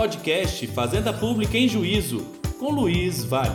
[0.00, 2.26] Podcast Fazenda Pública em Juízo,
[2.58, 3.50] com Luiz Vale.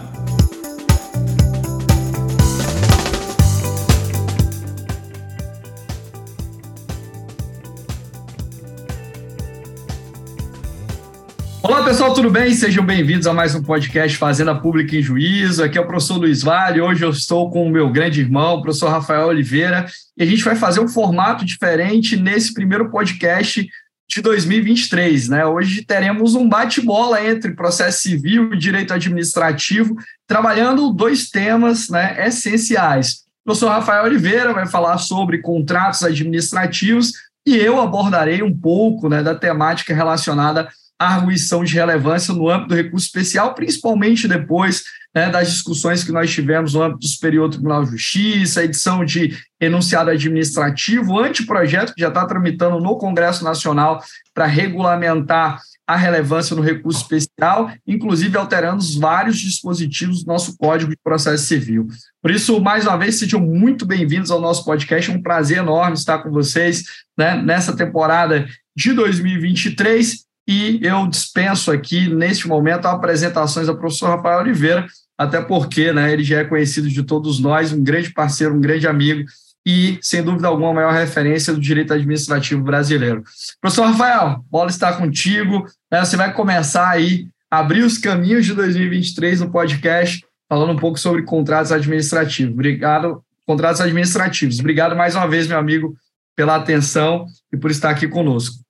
[11.64, 12.54] Olá pessoal, tudo bem?
[12.54, 15.64] Sejam bem-vindos a mais um podcast Fazenda Pública em Juízo.
[15.64, 16.80] Aqui é o professor Luiz Vale.
[16.80, 20.44] Hoje eu estou com o meu grande irmão, o professor Rafael Oliveira, e a gente
[20.44, 23.68] vai fazer um formato diferente nesse primeiro podcast
[24.08, 25.30] de 2023.
[25.30, 25.46] Né?
[25.46, 29.96] Hoje teremos um bate-bola entre processo civil e direito administrativo,
[30.28, 33.26] trabalhando dois temas né, essenciais.
[33.42, 37.14] O professor Rafael Oliveira vai falar sobre contratos administrativos
[37.46, 40.68] e eu abordarei um pouco né, da temática relacionada
[40.98, 46.32] arguição de relevância no âmbito do recurso especial, principalmente depois né, das discussões que nós
[46.32, 52.10] tivemos no âmbito do Superior Tribunal de Justiça, edição de enunciado administrativo, anteprojeto que já
[52.10, 58.96] está tramitando no Congresso Nacional para regulamentar a relevância no recurso especial, inclusive alterando os
[58.96, 61.88] vários dispositivos do nosso Código de Processo Civil.
[62.22, 65.12] Por isso, mais uma vez, sejam muito bem-vindos ao nosso podcast.
[65.12, 66.84] É um prazer enorme estar com vocês
[67.18, 70.25] né, nessa temporada de 2023.
[70.48, 74.86] E eu dispenso aqui, neste momento, apresentações do professor Rafael Oliveira,
[75.18, 78.88] até porque né, ele já é conhecido de todos nós, um grande parceiro, um grande
[78.88, 79.26] amigo
[79.66, 83.24] e, sem dúvida alguma, a maior referência do direito administrativo brasileiro.
[83.60, 85.66] Professor Rafael, bola está contigo.
[85.92, 90.78] Né, você vai começar aí a abrir os caminhos de 2023 no podcast, falando um
[90.78, 92.54] pouco sobre contratos administrativos.
[92.54, 94.60] Obrigado, contratos administrativos.
[94.60, 95.96] Obrigado mais uma vez, meu amigo,
[96.36, 98.65] pela atenção e por estar aqui conosco.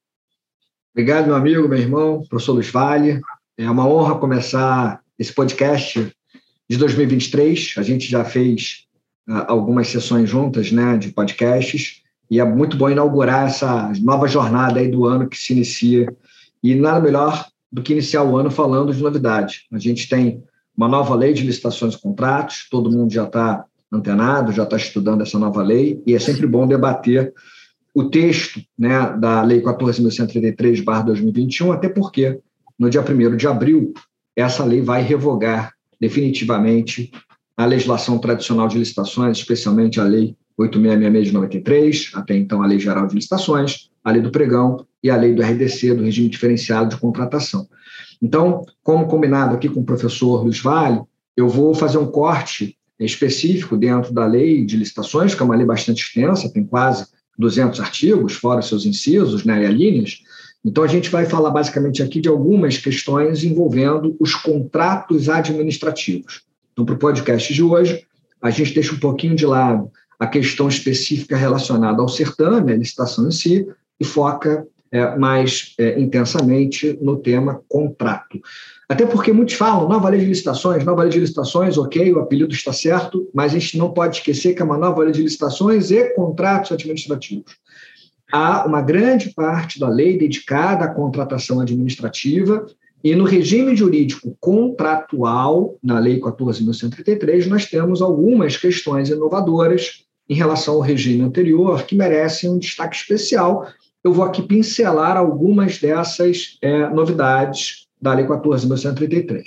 [0.95, 3.19] Obrigado, meu amigo, meu irmão, professor Luiz Vale.
[3.57, 6.09] É uma honra começar esse podcast
[6.69, 7.73] de 2023.
[7.77, 8.85] A gente já fez
[9.27, 12.01] uh, algumas sessões juntas né, de podcasts
[12.31, 16.07] e é muito bom inaugurar essa nova jornada aí do ano que se inicia.
[16.63, 19.65] E nada melhor do que iniciar o ano falando de novidade.
[19.73, 20.41] A gente tem
[20.77, 25.23] uma nova lei de licitações e contratos, todo mundo já está antenado, já está estudando
[25.23, 27.33] essa nova lei, e é sempre bom debater
[27.95, 32.37] o texto né, da Lei 14.133-2021, até porque
[32.77, 33.93] no dia 1 de abril
[34.35, 37.11] essa lei vai revogar definitivamente
[37.55, 42.79] a legislação tradicional de licitações, especialmente a Lei 8666 de 93, até então a Lei
[42.79, 46.89] Geral de Licitações, a Lei do Pregão e a Lei do RDC, do Regime Diferenciado
[46.89, 47.65] de Contratação.
[48.21, 50.99] Então, como combinado aqui com o professor Luiz Vale,
[51.37, 55.65] eu vou fazer um corte específico dentro da Lei de Licitações, que é uma lei
[55.65, 60.21] bastante extensa, tem quase 200 artigos, fora seus incisos né, e alíneas,
[60.65, 66.41] então, a gente vai falar basicamente aqui de algumas questões envolvendo os contratos administrativos.
[66.73, 68.03] Então, para o podcast de hoje,
[68.41, 73.27] a gente deixa um pouquinho de lado a questão específica relacionada ao certame, a licitação
[73.27, 73.67] em si,
[73.99, 78.41] e foca é, mais é, intensamente no tema contrato.
[78.87, 82.53] Até porque muitos falam nova lei de licitações, nova lei de licitações, ok, o apelido
[82.53, 85.91] está certo, mas a gente não pode esquecer que é uma nova lei de licitações
[85.91, 87.53] e contratos administrativos
[88.31, 92.65] há uma grande parte da lei dedicada à contratação administrativa
[93.03, 100.75] e no regime jurídico contratual, na Lei 14.133, nós temos algumas questões inovadoras em relação
[100.75, 103.67] ao regime anterior que merecem um destaque especial.
[104.03, 109.45] Eu vou aqui pincelar algumas dessas é, novidades da Lei 14.133.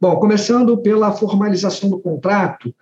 [0.00, 2.72] Bom, começando pela formalização do contrato,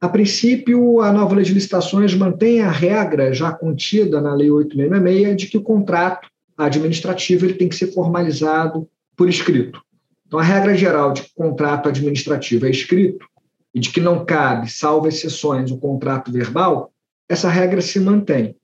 [0.00, 5.36] a princípio, a nova lei de licitações mantém a regra já contida na Lei 866
[5.36, 9.82] de que o contrato administrativo ele tem que ser formalizado por escrito.
[10.26, 13.26] Então, a regra geral de que o contrato administrativo é escrito
[13.74, 16.90] e de que não cabe, salvo exceções, o contrato verbal,
[17.28, 18.56] essa regra se mantém.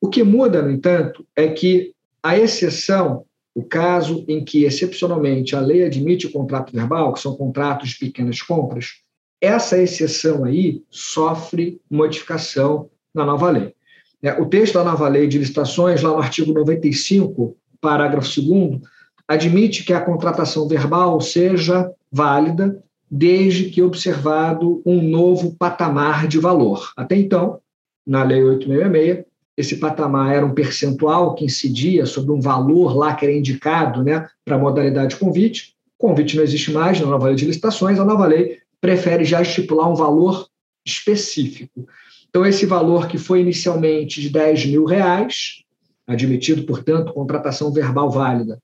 [0.00, 3.24] O que muda, no entanto, é que a exceção,
[3.54, 7.98] o caso em que, excepcionalmente, a lei admite o contrato verbal, que são contratos de
[7.98, 9.00] pequenas compras,
[9.40, 13.74] essa exceção aí sofre modificação na nova lei.
[14.22, 18.80] É, o texto da nova lei de licitações, lá no artigo 95, parágrafo 2,
[19.26, 26.92] admite que a contratação verbal seja válida desde que observado um novo patamar de valor.
[26.96, 27.60] Até então,
[28.06, 29.24] na Lei 866,
[29.60, 34.26] esse patamar era um percentual que incidia sobre um valor lá que era indicado né,
[34.44, 35.74] para a modalidade convite.
[35.98, 39.88] Convite não existe mais na nova lei de licitações, a nova lei prefere já estipular
[39.90, 40.48] um valor
[40.84, 41.86] específico.
[42.28, 45.62] Então, esse valor que foi inicialmente de 10 mil reais,
[46.06, 48.58] admitido, portanto, contratação verbal válida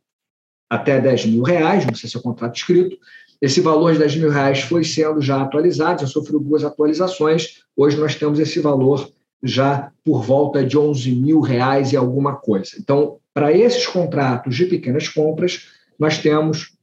[0.71, 2.97] até 10 mil reais, não sei se é contrato escrito,
[3.41, 7.97] esse valor de 10 mil reais foi sendo já atualizado, já sofreu duas atualizações, hoje
[7.97, 9.11] nós temos esse valor
[9.43, 12.73] já por volta de 11 mil reais e alguma coisa.
[12.79, 15.69] Então, para esses contratos de pequenas compras,
[15.99, 16.75] nós temos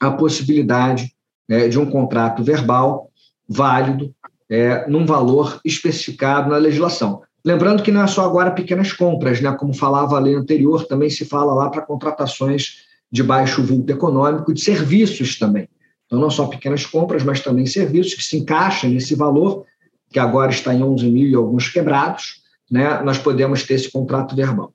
[0.00, 1.14] a possibilidade
[1.48, 3.10] é, de um contrato verbal
[3.48, 4.14] válido
[4.48, 7.22] é, num valor especificado na legislação.
[7.44, 9.52] Lembrando que não é só agora pequenas compras, né?
[9.52, 14.54] como falava a lei anterior, também se fala lá para contratações de baixo vulto econômico,
[14.54, 15.68] de serviços também.
[16.06, 19.66] Então, não só pequenas compras, mas também serviços que se encaixam nesse valor,
[20.14, 22.40] que agora está em 11 mil e alguns quebrados,
[22.70, 23.02] né?
[23.02, 24.72] nós podemos ter esse contrato verbal.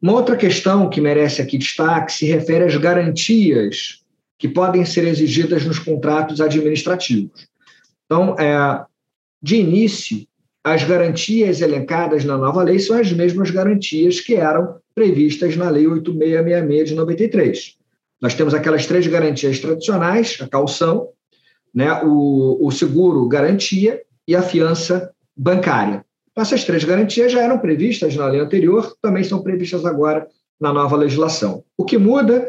[0.00, 4.02] Uma outra questão que merece aqui destaque se refere às garantias
[4.38, 7.48] que podem ser exigidas nos contratos administrativos.
[8.04, 8.84] Então, é,
[9.42, 10.26] de início,
[10.62, 15.86] as garantias elencadas na nova lei são as mesmas garantias que eram previstas na Lei
[15.86, 17.76] 8666 de 93.
[18.20, 21.08] Nós temos aquelas três garantias tradicionais: a calção,
[21.74, 26.04] né, o, o seguro garantia e a fiança bancária.
[26.36, 30.28] Essas três garantias já eram previstas na lei anterior, também são previstas agora
[30.60, 31.64] na nova legislação.
[31.76, 32.46] O que muda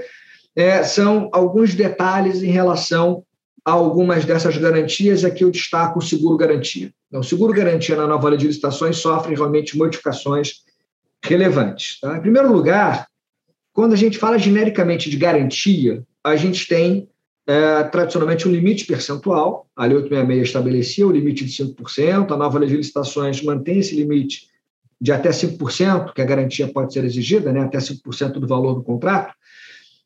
[0.56, 3.24] é, são alguns detalhes em relação
[3.64, 6.92] a algumas dessas garantias, aqui eu destaco o seguro-garantia.
[7.08, 10.64] Então, o seguro-garantia na nova lei de licitações sofre realmente modificações
[11.24, 12.00] relevantes.
[12.00, 12.18] Tá?
[12.18, 13.08] Em primeiro lugar,
[13.74, 17.08] quando a gente fala genericamente de garantia, a gente tem
[17.50, 22.60] é, tradicionalmente um limite percentual, a Lei 866 estabelecia o limite de 5%, a nova
[22.60, 24.50] lei de licitações mantém esse limite
[25.01, 28.84] de até 5%, que a garantia pode ser exigida, né, até 5% do valor do
[28.84, 29.34] contrato,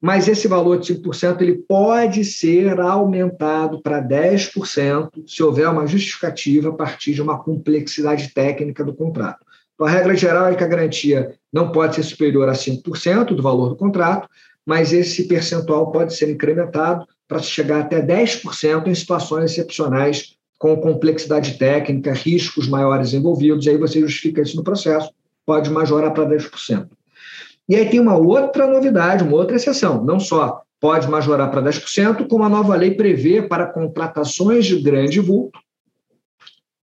[0.01, 6.69] mas esse valor de 5% ele pode ser aumentado para 10% se houver uma justificativa
[6.69, 9.45] a partir de uma complexidade técnica do contrato.
[9.73, 13.43] Então, a regra geral é que a garantia não pode ser superior a 5% do
[13.43, 14.29] valor do contrato,
[14.65, 21.57] mas esse percentual pode ser incrementado para chegar até 10% em situações excepcionais com complexidade
[21.57, 25.11] técnica, riscos maiores envolvidos, e aí você justifica isso no processo,
[25.45, 26.87] pode majorar para 10%.
[27.67, 30.03] E aí tem uma outra novidade, uma outra exceção.
[30.03, 35.19] Não só pode majorar para 10%, como a nova lei prevê para contratações de grande
[35.19, 35.59] vulto.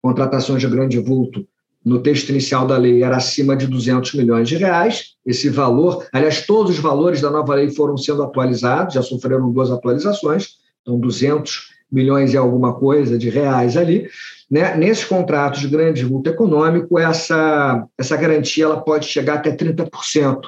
[0.02, 1.48] Contratações de grande vulto,
[1.86, 5.12] no texto inicial da lei, era acima de 200 milhões de reais.
[5.24, 9.70] Esse valor, aliás, todos os valores da nova lei foram sendo atualizados, já sofreram duas
[9.70, 14.10] atualizações, então 200 milhões e alguma coisa de reais ali.
[14.50, 14.76] Né?
[14.76, 20.42] Nesses contratos de grande vulto econômico, essa, essa garantia ela pode chegar até 30%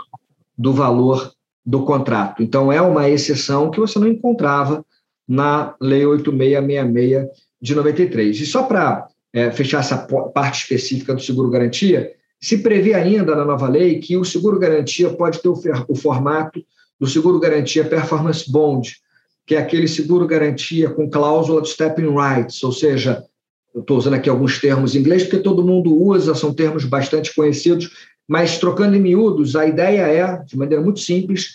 [0.57, 1.31] do valor
[1.63, 2.41] do contrato.
[2.41, 4.83] Então, é uma exceção que você não encontrava
[5.27, 7.27] na Lei 8666
[7.61, 8.39] de 93.
[8.39, 9.07] E só para
[9.37, 9.97] é, fechar essa
[10.33, 12.11] parte específica do seguro-garantia,
[12.41, 16.65] se prevê ainda na nova lei que o seguro-garantia pode ter o, o formato
[16.99, 18.95] do seguro-garantia performance bond,
[19.45, 23.23] que é aquele seguro-garantia com cláusula de stepping rights, ou seja,
[23.75, 27.91] estou usando aqui alguns termos em inglês porque todo mundo usa, são termos bastante conhecidos,
[28.27, 31.53] mas trocando em miúdos, a ideia é, de maneira muito simples,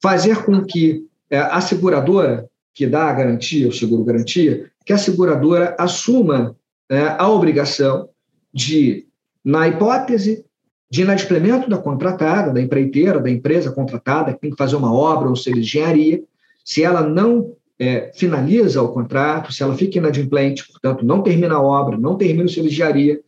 [0.00, 5.74] fazer com que é, a seguradora que dá a garantia, o seguro-garantia, que a seguradora
[5.76, 6.54] assuma
[6.88, 8.08] é, a obrigação
[8.52, 9.06] de,
[9.44, 10.44] na hipótese
[10.90, 15.28] de inadimplemento da contratada, da empreiteira, da empresa contratada, que tem que fazer uma obra
[15.28, 16.22] ou seja, de engenharia,
[16.64, 21.62] se ela não é, finaliza o contrato, se ela fica inadimplente, portanto, não termina a
[21.62, 23.20] obra, não termina o serviço de engenharia,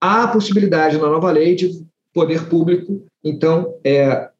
[0.00, 4.30] há a possibilidade na nova lei de poder público, então, é,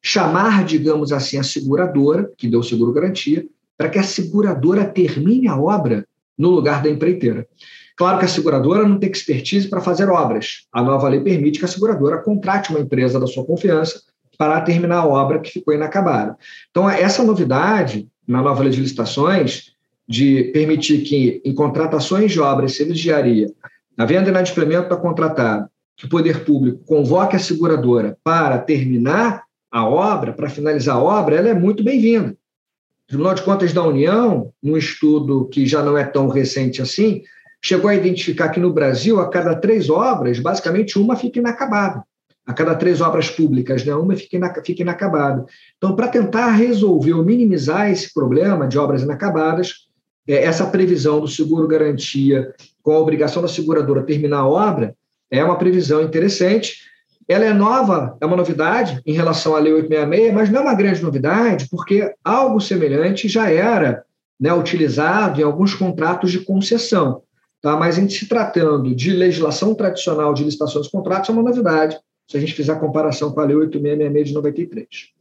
[0.00, 5.58] chamar, digamos assim, a seguradora, que deu seguro garantia, para que a seguradora termine a
[5.58, 6.06] obra
[6.38, 7.46] no lugar da empreiteira.
[7.96, 10.66] Claro que a seguradora não tem expertise para fazer obras.
[10.72, 14.00] A nova lei permite que a seguradora contrate uma empresa da sua confiança
[14.38, 16.36] para terminar a obra que ficou inacabada.
[16.70, 19.72] Então, essa novidade na nova lei de licitações,
[20.08, 23.52] de permitir que, em contratações de obras de engenharia,
[23.96, 30.32] havendo inadimplemento da contratada, que o poder público convoque a seguradora para terminar a obra,
[30.32, 32.36] para finalizar a obra, ela é muito bem-vinda.
[33.12, 37.22] Tribunal de Contas da União, num estudo que já não é tão recente assim,
[37.62, 42.02] chegou a identificar que no Brasil, a cada três obras, basicamente uma fica inacabada.
[42.46, 45.44] A cada três obras públicas, né, uma fica, fica inacabada.
[45.76, 49.88] Então, para tentar resolver ou minimizar esse problema de obras inacabadas,
[50.26, 54.96] é, essa previsão do seguro-garantia com a obrigação da seguradora terminar a obra
[55.30, 56.78] é uma previsão interessante.
[57.28, 60.74] Ela é nova, é uma novidade em relação à Lei 866, mas não é uma
[60.74, 64.04] grande novidade, porque algo semelhante já era
[64.38, 67.22] né, utilizado em alguns contratos de concessão.
[67.60, 67.76] Tá?
[67.76, 71.98] Mas em se tratando de legislação tradicional de licitações de contratos, é uma novidade,
[72.28, 75.12] se a gente fizer a comparação com a Lei 8666 de 93.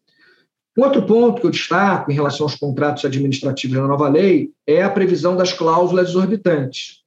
[0.77, 4.81] Um outro ponto que eu destaco em relação aos contratos administrativos da nova lei é
[4.81, 7.01] a previsão das cláusulas exorbitantes.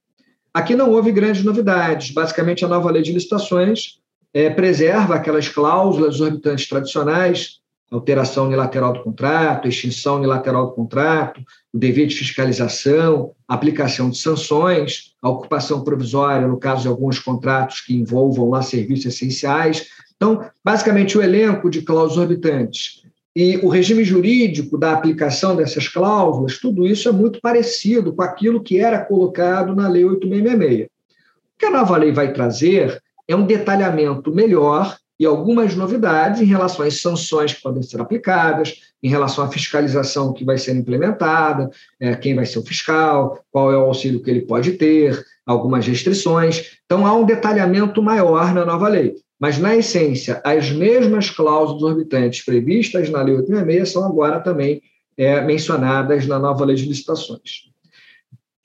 [0.53, 2.11] Aqui não houve grandes novidades.
[2.11, 3.99] Basicamente, a nova lei de licitações
[4.35, 7.61] é, preserva aquelas cláusulas exorbitantes tradicionais
[7.91, 11.41] alteração unilateral do contrato, extinção unilateral do contrato,
[11.73, 17.81] o dever de fiscalização, aplicação de sanções, a ocupação provisória, no caso de alguns contratos
[17.81, 19.87] que envolvam lá serviços essenciais.
[20.15, 23.03] Então, basicamente, o elenco de cláusulas orbitantes
[23.35, 28.63] e o regime jurídico da aplicação dessas cláusulas, tudo isso é muito parecido com aquilo
[28.63, 30.87] que era colocado na Lei 8666.
[30.87, 36.45] O que a nova lei vai trazer é um detalhamento melhor e algumas novidades em
[36.45, 41.69] relação às sanções que podem ser aplicadas, em relação à fiscalização que vai ser implementada,
[41.99, 45.85] é, quem vai ser o fiscal, qual é o auxílio que ele pode ter, algumas
[45.87, 46.77] restrições.
[46.85, 49.15] Então, há um detalhamento maior na nova lei.
[49.39, 54.81] Mas, na essência, as mesmas cláusulas orbitantes previstas na Lei 866 são agora também
[55.17, 57.74] é, mencionadas na nova lei de licitações.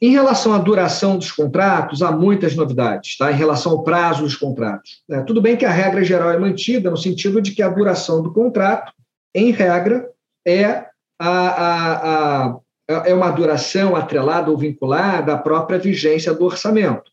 [0.02, 3.30] Em relação à duração dos contratos, há muitas novidades, tá?
[3.30, 5.02] em relação ao prazo dos contratos.
[5.10, 8.22] É, tudo bem que a regra geral é mantida, no sentido de que a duração
[8.22, 8.92] do contrato,
[9.34, 10.08] em regra,
[10.46, 10.86] é,
[11.18, 17.10] a, a, a, é uma duração atrelada ou vinculada à própria vigência do orçamento.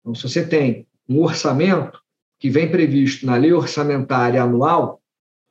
[0.00, 2.00] Então, se você tem um orçamento
[2.40, 5.00] que vem previsto na lei orçamentária anual,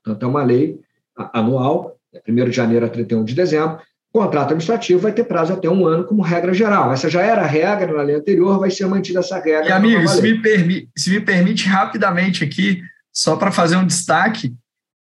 [0.03, 0.79] portanto, é uma lei
[1.15, 1.97] anual,
[2.27, 3.79] 1 é de janeiro a 31 de dezembro,
[4.13, 6.93] contrato administrativo vai ter prazo até um ano como regra geral.
[6.93, 9.67] Essa já era a regra na lei anterior, vai ser mantida essa regra.
[9.67, 12.79] E, amigo, se me, permi se me permite rapidamente aqui,
[13.11, 14.53] só para fazer um destaque,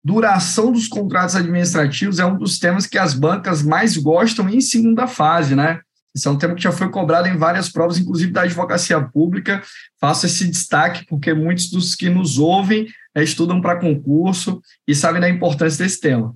[0.04, 5.06] duração dos contratos administrativos é um dos temas que as bancas mais gostam em segunda
[5.06, 5.80] fase, né?
[6.14, 9.62] Isso é um tema que já foi cobrado em várias provas, inclusive da advocacia pública.
[10.00, 15.20] Faço esse destaque porque muitos dos que nos ouvem é, estudam para concurso e sabem
[15.20, 16.34] da importância desse tema.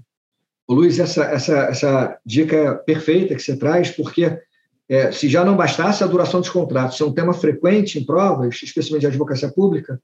[0.74, 4.38] Luiz, essa, essa, essa dica perfeita que você traz, porque
[4.88, 8.60] é, se já não bastasse a duração dos contratos ser um tema frequente em provas,
[8.62, 10.00] especialmente de advocacia pública,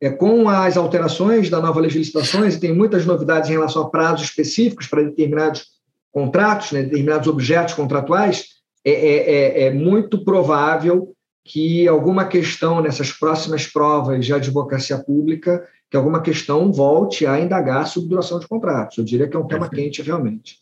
[0.00, 4.28] é, com as alterações da nova legislação, e tem muitas novidades em relação a prazos
[4.28, 5.66] específicos para determinados
[6.12, 11.12] contratos, né, determinados objetos contratuais, é, é, é, é muito provável
[11.44, 17.86] que alguma questão nessas próximas provas de advocacia pública que alguma questão volte a indagar
[17.86, 18.98] sobre duração de contratos.
[18.98, 20.58] Eu diria que é um tema quente, realmente.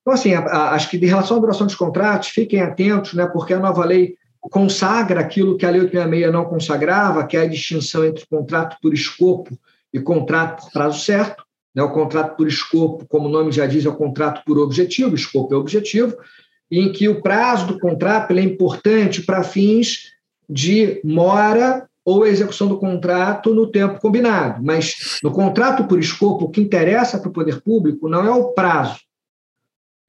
[0.00, 3.26] Então, assim, a, a, acho que em relação à duração dos contratos, fiquem atentos, né,
[3.26, 7.46] porque a nova lei consagra aquilo que a Lei 866 não consagrava, que é a
[7.46, 9.58] distinção entre contrato por escopo
[9.92, 11.44] e contrato por prazo certo.
[11.74, 11.82] Né?
[11.82, 15.54] O contrato por escopo, como o nome já diz, é o contrato por objetivo, escopo
[15.54, 16.16] é objetivo,
[16.70, 20.12] em que o prazo do contrato é importante para fins
[20.48, 24.64] de mora ou a execução do contrato no tempo combinado.
[24.64, 28.54] Mas no contrato por escopo, o que interessa para o poder público não é o
[28.54, 28.98] prazo.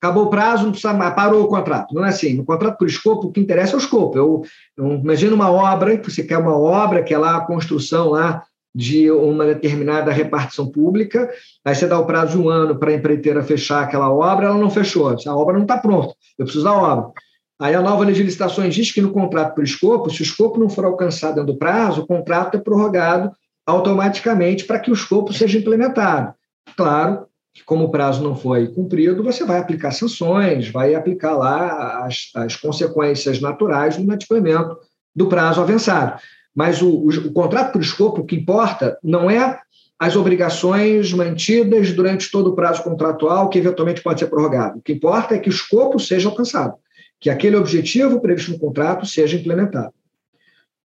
[0.02, 1.94] Acabou o prazo, não precisa mais, parou o contrato.
[1.94, 2.36] Não é assim.
[2.36, 4.18] No contrato por escopo, o que interessa é o escopo.
[4.18, 4.44] Eu,
[4.78, 8.44] eu imagino uma obra, que você quer uma obra, que é lá a construção lá
[8.74, 11.30] de uma determinada repartição pública,
[11.66, 14.58] aí você dá o prazo de um ano para a empreiteira fechar aquela obra, ela
[14.58, 15.10] não fechou.
[15.10, 17.12] A obra não está pronta, eu preciso da obra.
[17.60, 20.86] Aí a nova legislação diz que no contrato por escopo, se o escopo não for
[20.86, 23.32] alcançado dentro do prazo, o contrato é prorrogado
[23.68, 26.34] automaticamente para que o escopo seja implementado.
[26.78, 32.06] Claro que, como o prazo não foi cumprido, você vai aplicar sanções, vai aplicar lá
[32.06, 34.78] as, as consequências naturais do inadimplemento
[35.14, 36.18] do prazo avançado.
[36.56, 39.60] Mas o, o, o contrato por escopo, o que importa não é
[40.00, 44.80] as obrigações mantidas durante todo o prazo contratual, que eventualmente pode ser prorrogado.
[44.80, 46.76] O que importa é que o escopo seja alcançado
[47.20, 49.94] que aquele objetivo previsto no contrato seja implementado.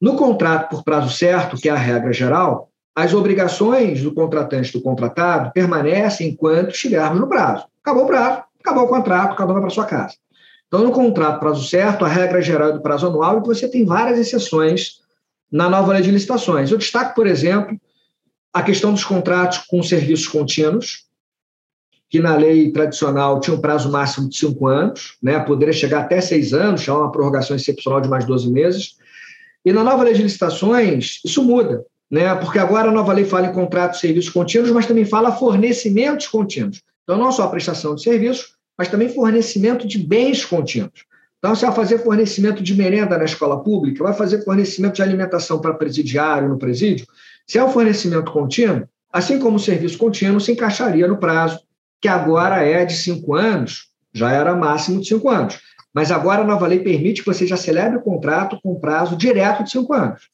[0.00, 4.82] No contrato por prazo certo, que é a regra geral, as obrigações do contratante do
[4.82, 7.66] contratado permanecem enquanto estivermos no prazo.
[7.82, 10.14] Acabou o prazo, acabou o contrato, cada um vai para sua casa.
[10.66, 13.84] Então, no contrato prazo certo, a regra geral é do prazo anual e você tem
[13.84, 15.00] várias exceções
[15.50, 16.70] na nova lei de licitações.
[16.70, 17.76] Eu destaco, por exemplo,
[18.52, 21.06] a questão dos contratos com serviços contínuos,
[22.10, 26.20] que na lei tradicional tinha um prazo máximo de cinco anos, né, poderia chegar até
[26.20, 28.96] seis anos, chamar uma prorrogação excepcional de mais 12 meses.
[29.64, 33.46] E na nova lei de licitações, isso muda, né, porque agora a nova lei fala
[33.46, 36.82] em contratos de serviços contínuos, mas também fala fornecimentos contínuos.
[37.04, 41.04] Então, não só a prestação de serviços, mas também fornecimento de bens contínuos.
[41.38, 45.60] Então, você vai fazer fornecimento de merenda na escola pública, vai fazer fornecimento de alimentação
[45.60, 47.06] para presidiário no presídio.
[47.46, 51.60] Se é um fornecimento contínuo, assim como o serviço contínuo, se encaixaria no prazo
[52.00, 55.60] que agora é de cinco anos, já era máximo de cinco anos.
[55.92, 59.64] Mas agora a nova lei permite que você já celebre o contrato com prazo direto
[59.64, 60.28] de cinco anos.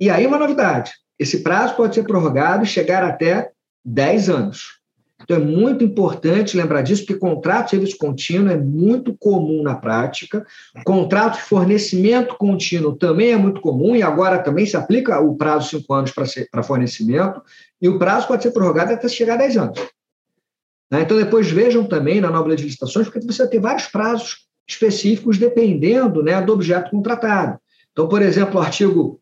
[0.00, 3.50] E aí uma novidade: esse prazo pode ser prorrogado e chegar até
[3.84, 4.76] dez anos.
[5.22, 9.74] Então é muito importante lembrar disso, porque contrato de serviço contínuo é muito comum na
[9.74, 10.46] prática.
[10.84, 15.64] Contrato de fornecimento contínuo também é muito comum, e agora também se aplica o prazo
[15.64, 17.42] de cinco anos para fornecimento,
[17.80, 19.80] e o prazo pode ser prorrogado até chegar a 10 anos.
[20.90, 21.02] Né?
[21.02, 24.46] Então, depois vejam também na nova lei de licitações, porque você vai ter vários prazos
[24.68, 27.58] específicos dependendo né, do objeto contratado.
[27.92, 29.20] Então, por exemplo, o artigo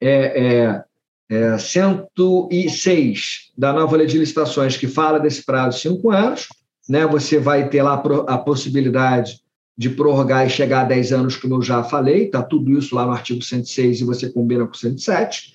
[0.00, 0.84] é,
[1.30, 6.48] é, é 106 da nova lei de licitações, que fala desse prazo de cinco anos,
[6.88, 7.94] né, você vai ter lá
[8.26, 9.40] a possibilidade
[9.76, 13.04] de prorrogar e chegar a 10 anos, como eu já falei, está tudo isso lá
[13.04, 15.52] no artigo 106 e você combina com 107.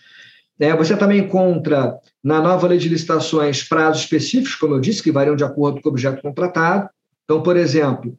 [0.59, 5.11] É, você também encontra na nova lei de licitações prazos específicos, como eu disse, que
[5.11, 6.89] variam de acordo com o objeto contratado.
[7.23, 8.17] Então, por exemplo,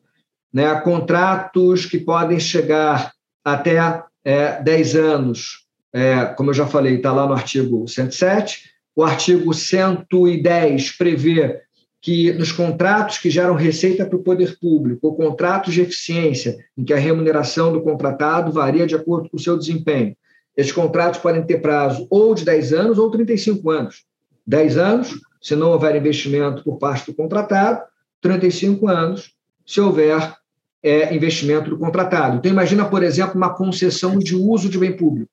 [0.52, 3.12] né, contratos que podem chegar
[3.44, 8.70] até é, 10 anos, é, como eu já falei, está lá no artigo 107.
[8.94, 11.60] O artigo 110 prevê
[12.02, 16.82] que nos contratos que geram receita para o poder público, ou contratos de eficiência, em
[16.82, 20.16] que a remuneração do contratado varia de acordo com o seu desempenho,
[20.56, 24.04] esses contratos podem ter prazo ou de 10 anos ou 35 anos.
[24.46, 27.82] 10 anos, se não houver investimento por parte do contratado,
[28.20, 29.32] 35 anos,
[29.66, 30.34] se houver
[30.82, 32.36] é, investimento do contratado.
[32.36, 35.30] Então, imagina, por exemplo, uma concessão de uso de bem público.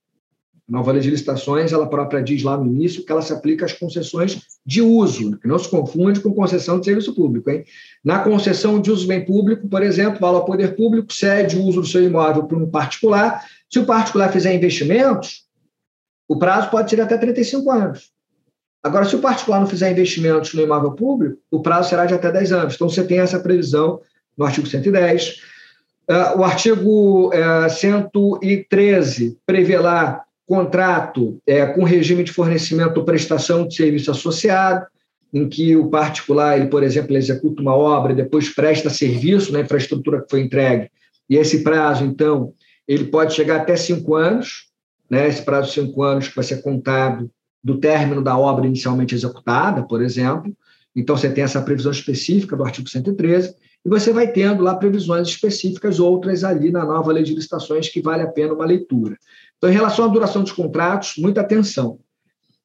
[0.70, 3.66] A nova lei de licitações, ela própria diz lá no início que ela se aplica
[3.66, 7.50] às concessões de uso, que não se confunde com concessão de serviço público.
[7.50, 7.64] Hein?
[8.04, 11.82] Na concessão de uso bem público, por exemplo, fala ao poder público, cede o uso
[11.82, 13.46] do seu imóvel para um particular.
[13.70, 15.46] Se o particular fizer investimentos,
[16.28, 18.12] o prazo pode ser até 35 anos.
[18.84, 22.30] Agora, se o particular não fizer investimentos no imóvel público, o prazo será de até
[22.30, 22.76] 10 anos.
[22.76, 24.02] Então, você tem essa previsão
[24.38, 25.42] no artigo 110.
[26.10, 33.68] Uh, o artigo uh, 113 prevê lá contrato é, com regime de fornecimento ou prestação
[33.68, 34.86] de serviço associado,
[35.34, 40.22] em que o particular, ele, por exemplo, executa uma obra depois presta serviço na infraestrutura
[40.22, 40.90] que foi entregue,
[41.30, 42.54] e esse prazo, então,
[42.88, 44.68] ele pode chegar até cinco anos,
[45.10, 45.28] né?
[45.28, 47.30] esse prazo de cinco anos que vai ser contado
[47.62, 50.56] do término da obra inicialmente executada, por exemplo.
[50.96, 53.54] Então, você tem essa previsão específica do artigo 113,
[53.86, 58.02] e você vai tendo lá previsões específicas, outras ali na nova lei de licitações, que
[58.02, 59.18] vale a pena uma leitura.
[59.58, 62.00] Então, em relação à duração dos contratos, muita atenção.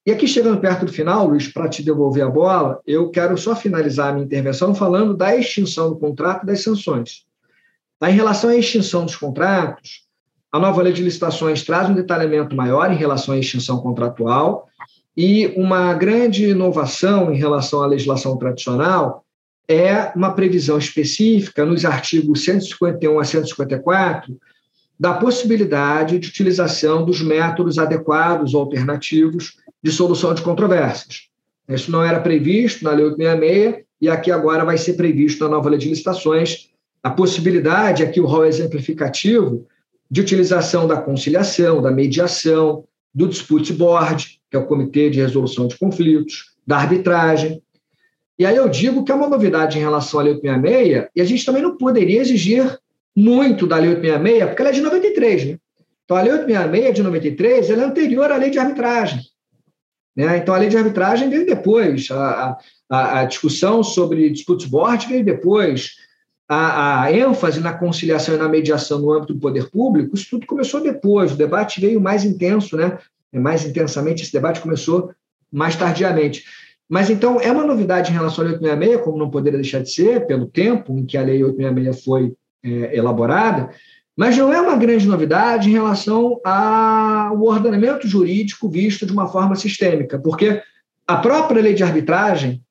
[0.04, 3.54] E aqui, chegando perto do final, Luiz, para te devolver a bola, eu quero só
[3.54, 7.24] finalizar a minha intervenção falando da extinção do contrato e das sanções.
[7.98, 10.02] Tá, em relação à extinção dos contratos,
[10.50, 14.68] a nova lei de licitações traz um detalhamento maior em relação à extinção contratual
[15.16, 19.24] e uma grande inovação em relação à legislação tradicional
[19.68, 24.36] é uma previsão específica nos artigos 151 a 154
[25.02, 31.22] da possibilidade de utilização dos métodos adequados ou alternativos de solução de controvérsias.
[31.68, 35.68] Isso não era previsto na Lei 866 e aqui agora vai ser previsto na nova
[35.68, 36.68] lei de licitações
[37.02, 39.66] a possibilidade, aqui o rol exemplificativo,
[40.08, 45.66] de utilização da conciliação, da mediação, do dispute board, que é o Comitê de Resolução
[45.66, 47.60] de Conflitos, da arbitragem.
[48.38, 51.24] E aí eu digo que é uma novidade em relação à Lei 866 e a
[51.24, 52.78] gente também não poderia exigir
[53.16, 55.58] muito da Lei 866, porque ela é de 93, né?
[56.04, 59.20] Então, a Lei 866 de 93 ela é anterior à Lei de Arbitragem.
[60.16, 60.38] Né?
[60.38, 62.58] Então, a Lei de Arbitragem veio depois, a,
[62.90, 65.92] a, a discussão sobre disputes board veio depois,
[66.48, 70.46] a, a, ênfase na conciliação e na mediação no âmbito do poder público, isso tudo
[70.46, 72.98] começou depois, o debate veio mais intenso, né?
[73.32, 75.10] mais intensamente, esse debate começou
[75.50, 76.44] mais tardiamente.
[76.88, 79.90] Mas, então, é uma novidade em relação à Lei 866, como não poderia deixar de
[79.90, 83.70] ser, pelo tempo em que a Lei 866 foi é, elaborada,
[84.16, 89.56] mas não é uma grande novidade em relação ao ordenamento jurídico visto de uma forma
[89.56, 90.62] sistêmica, porque
[91.06, 92.62] a própria lei de arbitragem,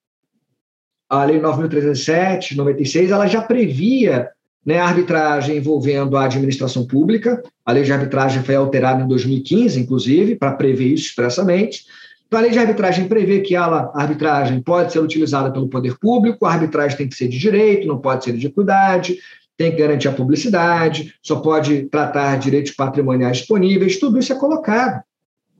[1.09, 4.29] a lei 9.307, 96, ela já previa
[4.65, 7.43] né, a arbitragem envolvendo a administração pública.
[7.65, 11.85] A lei de arbitragem foi alterada em 2015, inclusive, para prever isso expressamente.
[12.27, 15.97] Então, a lei de arbitragem prevê que ela, a arbitragem pode ser utilizada pelo poder
[15.99, 19.17] público, a arbitragem tem que ser de direito, não pode ser de equidade,
[19.61, 25.03] tem que garantir a publicidade, só pode tratar direitos patrimoniais disponíveis, tudo isso é colocado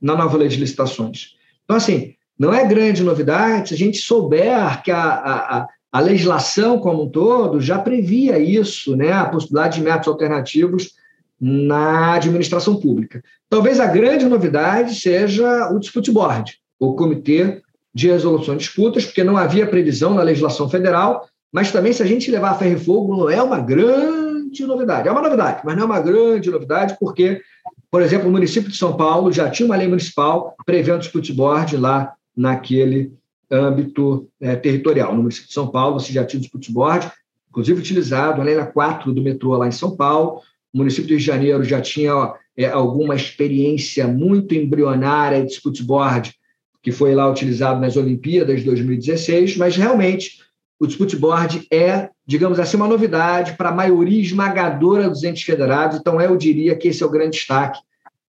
[0.02, 1.36] na nova lei de licitações.
[1.64, 6.80] Então, assim, não é grande novidade se a gente souber que a, a, a legislação
[6.80, 10.94] como um todo já previa isso, né, a possibilidade de métodos alternativos
[11.40, 13.24] na administração pública.
[13.48, 17.62] Talvez a grande novidade seja o dispute board, o comitê
[17.94, 22.06] de resolução de disputas, porque não havia previsão na legislação federal mas também, se a
[22.06, 25.08] gente levar a ferro e fogo, não é uma grande novidade.
[25.08, 27.42] É uma novidade, mas não é uma grande novidade, porque,
[27.90, 31.76] por exemplo, o município de São Paulo já tinha uma lei municipal prevendo dispute board
[31.76, 33.14] lá naquele
[33.52, 35.14] âmbito é, territorial.
[35.14, 37.12] No município de São Paulo, você já tinha o board,
[37.50, 40.40] inclusive utilizado, a lei na 4 do metrô lá em São Paulo.
[40.74, 45.48] O município do Rio de Janeiro já tinha ó, é, alguma experiência muito embrionária de
[45.48, 46.34] dispute board,
[46.82, 50.40] que foi lá utilizado nas Olimpíadas de 2016, mas realmente
[50.82, 56.00] o Dispute Board é, digamos assim, uma novidade para a maioria esmagadora dos entes federados,
[56.00, 57.80] então eu diria que esse é o grande destaque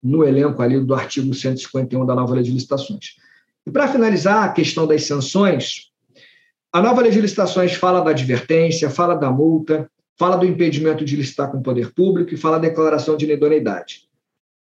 [0.02, 3.18] no elenco ali do artigo 151 da nova lei de licitações.
[3.66, 5.92] E para finalizar a questão das sanções,
[6.72, 11.18] a nova lei de licitações fala da advertência, fala da multa, fala do impedimento de
[11.18, 14.04] licitar com o poder público e fala da declaração de inidoneidade.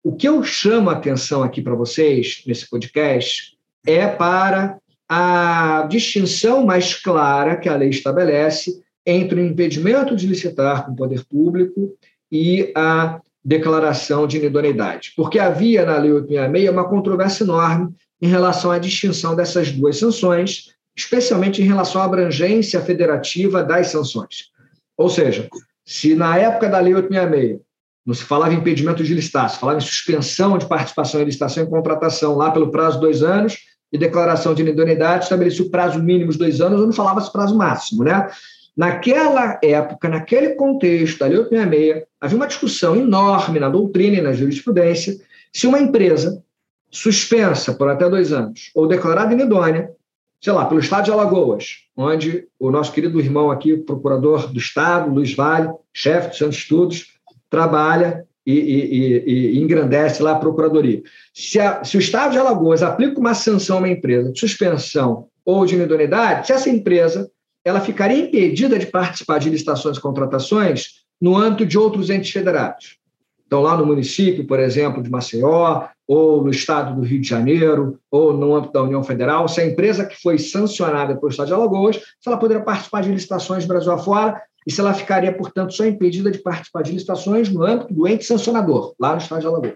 [0.03, 4.77] O que eu chamo a atenção aqui para vocês nesse podcast é para
[5.09, 10.95] a distinção mais clara que a lei estabelece entre o impedimento de licitar com o
[10.95, 11.97] poder público
[12.29, 15.13] e a declaração de inidoneidade.
[15.15, 20.73] Porque havia na Lei 866 uma controvérsia enorme em relação à distinção dessas duas sanções,
[20.93, 24.51] especialmente em relação à abrangência federativa das sanções.
[24.97, 25.47] Ou seja,
[25.85, 27.61] se na época da Lei 866
[28.05, 31.63] não se falava em impedimento de licitar, se falava em suspensão de participação em licitação
[31.63, 33.57] e contratação lá pelo prazo de dois anos,
[33.91, 37.55] e declaração de inidoneidade estabelecia o prazo mínimo de dois anos, ou não falava-se prazo
[37.55, 38.29] máximo, né?
[38.75, 44.33] Naquela época, naquele contexto da Lei 866, havia uma discussão enorme na doutrina e na
[44.33, 45.17] jurisprudência
[45.51, 46.43] se uma empresa
[46.91, 49.91] suspensa por até dois anos ou declarada inidônea,
[50.39, 55.09] sei lá, pelo Estado de Alagoas, onde o nosso querido irmão aqui, procurador do Estado,
[55.09, 57.17] Luiz Vale, chefe do Centro de Estudos,
[57.49, 61.01] trabalha e, e, e, engrandece lá a Procuradoria.
[61.33, 65.27] Se, a, se, o Estado de Alagoas aplica uma sanção a uma empresa de suspensão
[65.43, 67.29] ou de inidoneidade, se essa empresa
[67.65, 72.97] ela ficaria impedida de participar de licitações e contratações no âmbito de outros entes federados.
[73.45, 77.99] Então, lá no município, por exemplo, de Maceió, ou no estado do Rio de Janeiro,
[78.09, 81.53] ou no âmbito da União Federal, se a empresa que foi sancionada pelo estado de
[81.53, 85.85] Alagoas, se ela poderia participar de licitações Brasil afora, e se ela ficaria, portanto, só
[85.85, 89.75] impedida de participar de licitações no âmbito do ente sancionador, lá no Estado de Alagoas.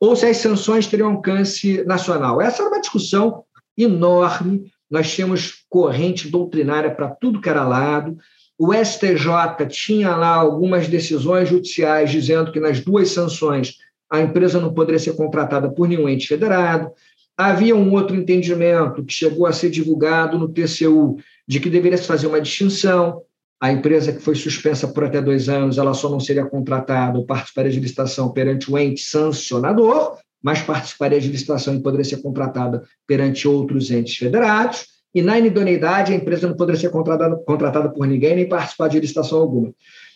[0.00, 2.40] Ou se as sanções teriam alcance nacional.
[2.40, 3.44] Essa era uma discussão
[3.76, 8.16] enorme, nós tínhamos corrente doutrinária para tudo que era lado,
[8.58, 13.78] o STJ tinha lá algumas decisões judiciais dizendo que nas duas sanções
[14.10, 16.90] a empresa não poderia ser contratada por nenhum ente federado.
[17.36, 22.06] Havia um outro entendimento que chegou a ser divulgado no TCU de que deveria se
[22.06, 23.22] fazer uma distinção
[23.60, 27.26] a empresa que foi suspensa por até dois anos, ela só não seria contratada ou
[27.26, 32.82] participaria de licitação perante o ente sancionador, mas participaria de licitação e poderia ser contratada
[33.06, 34.86] perante outros entes federados.
[35.14, 38.98] E na inidoneidade, a empresa não poderia ser contratada, contratada por ninguém nem participar de
[38.98, 39.74] licitação alguma.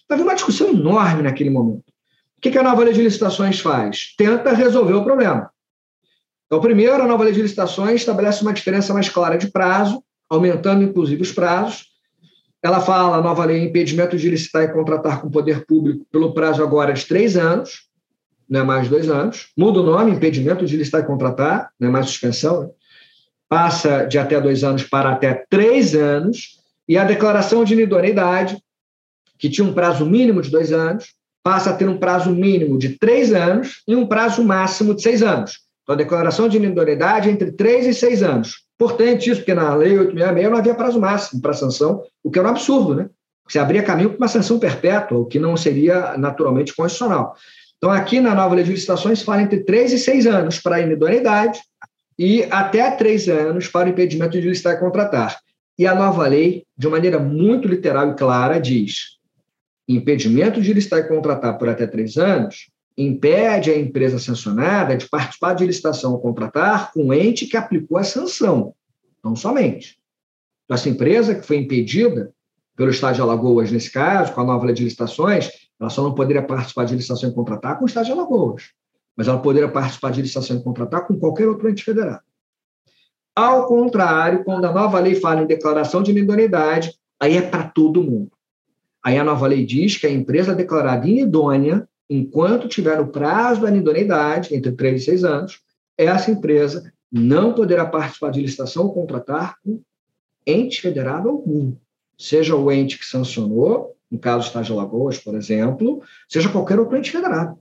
[0.09, 1.85] Havia uma discussão enorme naquele momento.
[2.45, 4.15] O que a nova lei de licitações faz?
[4.19, 5.51] Tenta resolver o problema.
[6.47, 10.85] Então, primeiro, a nova lei de licitações estabelece uma diferença mais clara de prazo, aumentando
[10.85, 11.87] inclusive os prazos,
[12.63, 16.33] ela fala, a nova lei, impedimento de licitar e contratar com o poder público pelo
[16.33, 17.89] prazo agora de três anos,
[18.49, 19.49] não é mais dois anos.
[19.57, 22.63] Muda o nome, impedimento de licitar e contratar, não é mais suspensão.
[22.63, 22.71] Né?
[23.49, 26.59] Passa de até dois anos para até três anos.
[26.89, 28.59] E a declaração de inidoneidade,
[29.39, 32.99] que tinha um prazo mínimo de dois anos, passa a ter um prazo mínimo de
[32.99, 35.59] três anos e um prazo máximo de seis anos.
[35.83, 38.65] Então, a declaração de inidoneidade é entre três e seis anos.
[38.81, 42.49] Importante isso, porque na Lei 866 não havia prazo máximo para sanção, o que era
[42.49, 43.11] um absurdo, né?
[43.47, 47.37] Você abria caminho para uma sanção perpétua, o que não seria naturalmente constitucional.
[47.77, 50.81] Então, aqui na nova lei de licitações, fala entre três e seis anos para a
[50.81, 51.61] inidoneidade
[52.19, 55.37] e até três anos para o impedimento de licitar e contratar.
[55.79, 59.13] E a nova lei, de maneira muito literal e clara, diz:
[59.88, 65.55] impedimento de licitar e contratar por até três anos impede a empresa sancionada de participar
[65.55, 68.75] de licitação ou contratar com o ente que aplicou a sanção,
[69.23, 69.99] não somente.
[70.64, 72.33] Então, essa empresa que foi impedida
[72.77, 76.14] pelo Estado de Alagoas, nesse caso, com a nova lei de licitações, ela só não
[76.14, 78.70] poderia participar de licitação e contratar com o Estado de Alagoas,
[79.16, 82.20] mas ela poderia participar de licitação e contratar com qualquer outro ente federal.
[83.37, 88.03] Ao contrário, quando a nova lei fala em declaração de inidonidade, aí é para todo
[88.03, 88.31] mundo.
[89.05, 93.75] Aí a nova lei diz que a empresa declarada inidônea enquanto tiver o prazo da
[93.75, 95.61] idoneidade, entre 3 e 6 anos,
[95.97, 99.81] essa empresa não poderá participar de licitação ou contratar com
[100.47, 101.75] ente federado algum,
[102.19, 106.97] seja o ente que sancionou, no caso Estado de Alagoas, por exemplo, seja qualquer outro
[106.97, 107.59] ente federado.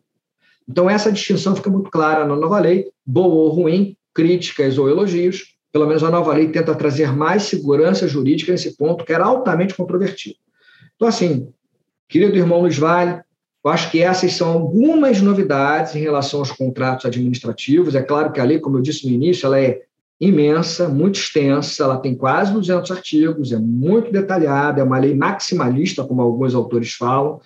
[0.68, 5.56] Então, essa distinção fica muito clara na nova lei, boa ou ruim, críticas ou elogios,
[5.72, 9.76] pelo menos a nova lei tenta trazer mais segurança jurídica nesse ponto, que era altamente
[9.76, 10.36] controvertido.
[11.04, 11.50] Então, assim,
[12.08, 13.22] querido irmão Luiz Vale,
[13.62, 17.94] eu acho que essas são algumas novidades em relação aos contratos administrativos.
[17.94, 19.82] É claro que a lei, como eu disse no início, ela é
[20.18, 26.06] imensa, muito extensa, ela tem quase 200 artigos, é muito detalhada, é uma lei maximalista,
[26.06, 27.42] como alguns autores falam.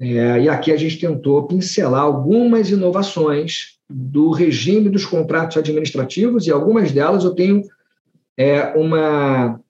[0.00, 6.50] É, e aqui a gente tentou pincelar algumas inovações do regime dos contratos administrativos, e
[6.50, 7.60] algumas delas eu tenho
[8.34, 9.60] é, uma.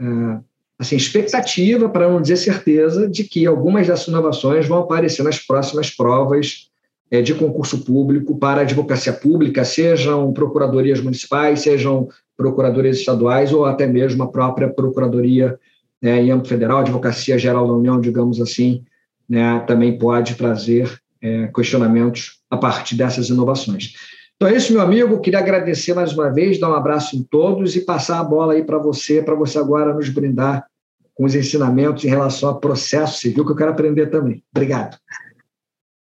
[0.00, 0.51] É,
[0.82, 5.90] assim, expectativa, para não dizer certeza, de que algumas dessas inovações vão aparecer nas próximas
[5.90, 6.68] provas
[7.10, 13.64] é, de concurso público para a advocacia pública, sejam procuradorias municipais, sejam procuradorias estaduais ou
[13.64, 15.56] até mesmo a própria procuradoria
[16.00, 18.82] né, em âmbito federal, advocacia geral da União, digamos assim,
[19.28, 20.92] né, também pode trazer
[21.22, 23.94] é, questionamentos a partir dessas inovações.
[24.34, 25.20] Então é isso, meu amigo.
[25.20, 28.64] Queria agradecer mais uma vez, dar um abraço em todos e passar a bola aí
[28.64, 30.66] para você, para você agora nos brindar
[31.24, 34.42] os ensinamentos em relação ao processo civil, que eu quero aprender também.
[34.54, 34.96] Obrigado.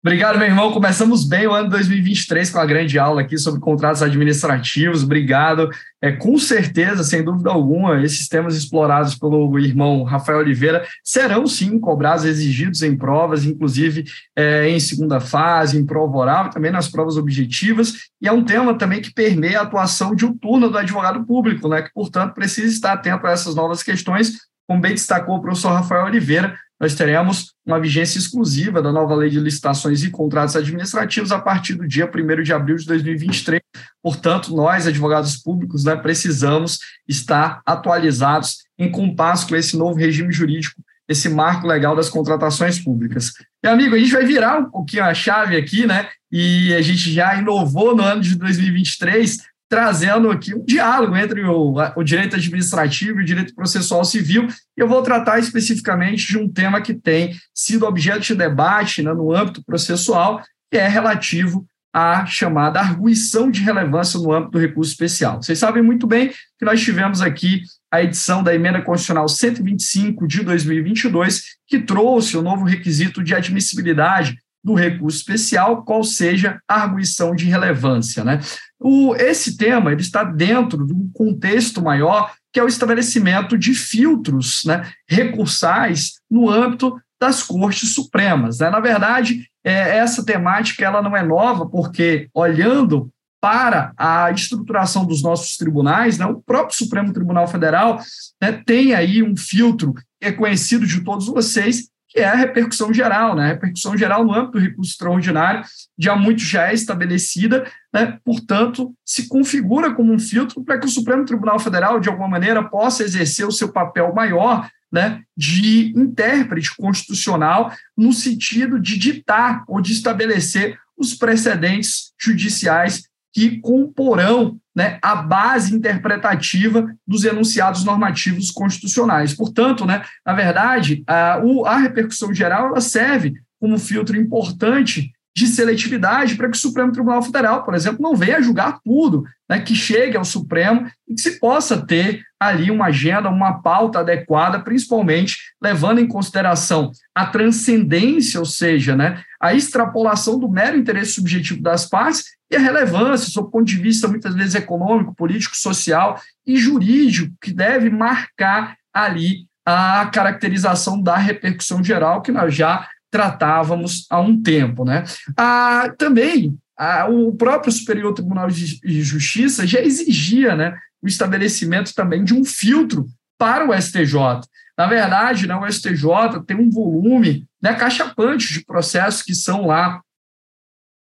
[0.04, 0.72] Obrigado, meu irmão.
[0.72, 5.04] Começamos bem o ano 2023 com a grande aula aqui sobre contratos administrativos.
[5.04, 5.70] Obrigado.
[6.02, 11.80] É, com certeza, sem dúvida alguma, esses temas explorados pelo irmão Rafael Oliveira serão sim
[11.80, 14.06] cobrados, exigidos em provas, inclusive
[14.36, 17.94] é, em segunda fase, em prova oral, também nas provas objetivas.
[18.20, 21.68] E é um tema também que permeia a atuação de um turno do advogado público,
[21.68, 25.74] né, que, portanto, precisa estar atento a essas novas questões, como bem destacou o professor
[25.74, 31.34] Rafael Oliveira, nós teremos uma vigência exclusiva da nova lei de licitações e contratos administrativos
[31.34, 33.62] a partir do dia 1 de abril de 2023.
[34.02, 40.82] Portanto, nós, advogados públicos, né, precisamos estar atualizados em compasso com esse novo regime jurídico,
[41.06, 43.34] esse marco legal das contratações públicas.
[43.62, 46.08] E, amigo, a gente vai virar um pouquinho a chave aqui, né?
[46.32, 49.38] E a gente já inovou no ano de 2023
[49.72, 54.46] trazendo aqui um diálogo entre o, o, direito administrativo e o direito processual civil.
[54.76, 59.34] Eu vou tratar especificamente de um tema que tem sido objeto de debate né, no
[59.34, 65.42] âmbito processual, que é relativo à chamada arguição de relevância no âmbito do recurso especial.
[65.42, 70.44] Vocês sabem muito bem que nós tivemos aqui a edição da Emenda Constitucional 125 de
[70.44, 77.36] 2022, que trouxe o novo requisito de admissibilidade do recurso especial, qual seja a arguição
[77.36, 78.24] de relevância.
[78.24, 78.40] Né?
[78.80, 83.74] O, esse tema ele está dentro de um contexto maior, que é o estabelecimento de
[83.74, 88.60] filtros né, recursais no âmbito das cortes supremas.
[88.60, 88.70] Né?
[88.70, 95.24] Na verdade, é, essa temática ela não é nova, porque olhando para a estruturação dos
[95.24, 98.00] nossos tribunais, né, o próprio Supremo Tribunal Federal
[98.40, 102.94] né, tem aí um filtro que é conhecido de todos vocês, que é a repercussão
[102.94, 103.36] geral.
[103.36, 103.46] Né?
[103.46, 105.64] A repercussão geral no âmbito do recurso extraordinário
[105.98, 108.20] já muito já é estabelecida, né?
[108.24, 112.64] portanto, se configura como um filtro para que o Supremo Tribunal Federal, de alguma maneira,
[112.64, 119.80] possa exercer o seu papel maior né, de intérprete constitucional no sentido de ditar ou
[119.80, 129.34] de estabelecer os precedentes judiciais que comporão né, a base interpretativa dos enunciados normativos constitucionais.
[129.34, 136.50] Portanto, né, na verdade, a, a repercussão geral serve como filtro importante de seletividade para
[136.50, 140.26] que o Supremo Tribunal Federal, por exemplo, não venha julgar tudo, né, que chegue ao
[140.26, 146.08] Supremo e que se possa ter ali uma agenda, uma pauta adequada, principalmente levando em
[146.08, 152.56] consideração a transcendência, ou seja, né, a extrapolação do mero interesse subjetivo das partes e
[152.56, 157.54] a relevância, sob o ponto de vista muitas vezes econômico, político, social e jurídico, que
[157.54, 164.84] deve marcar ali a caracterização da repercussão geral que nós já tratávamos há um tempo.
[164.86, 165.04] Né?
[165.38, 172.24] Ah, também, ah, o próprio Superior Tribunal de Justiça já exigia né, o estabelecimento também
[172.24, 173.06] de um filtro
[173.38, 174.42] para o STJ.
[174.78, 180.02] Na verdade, né, o STJ tem um volume né, cachapante de processos que são lá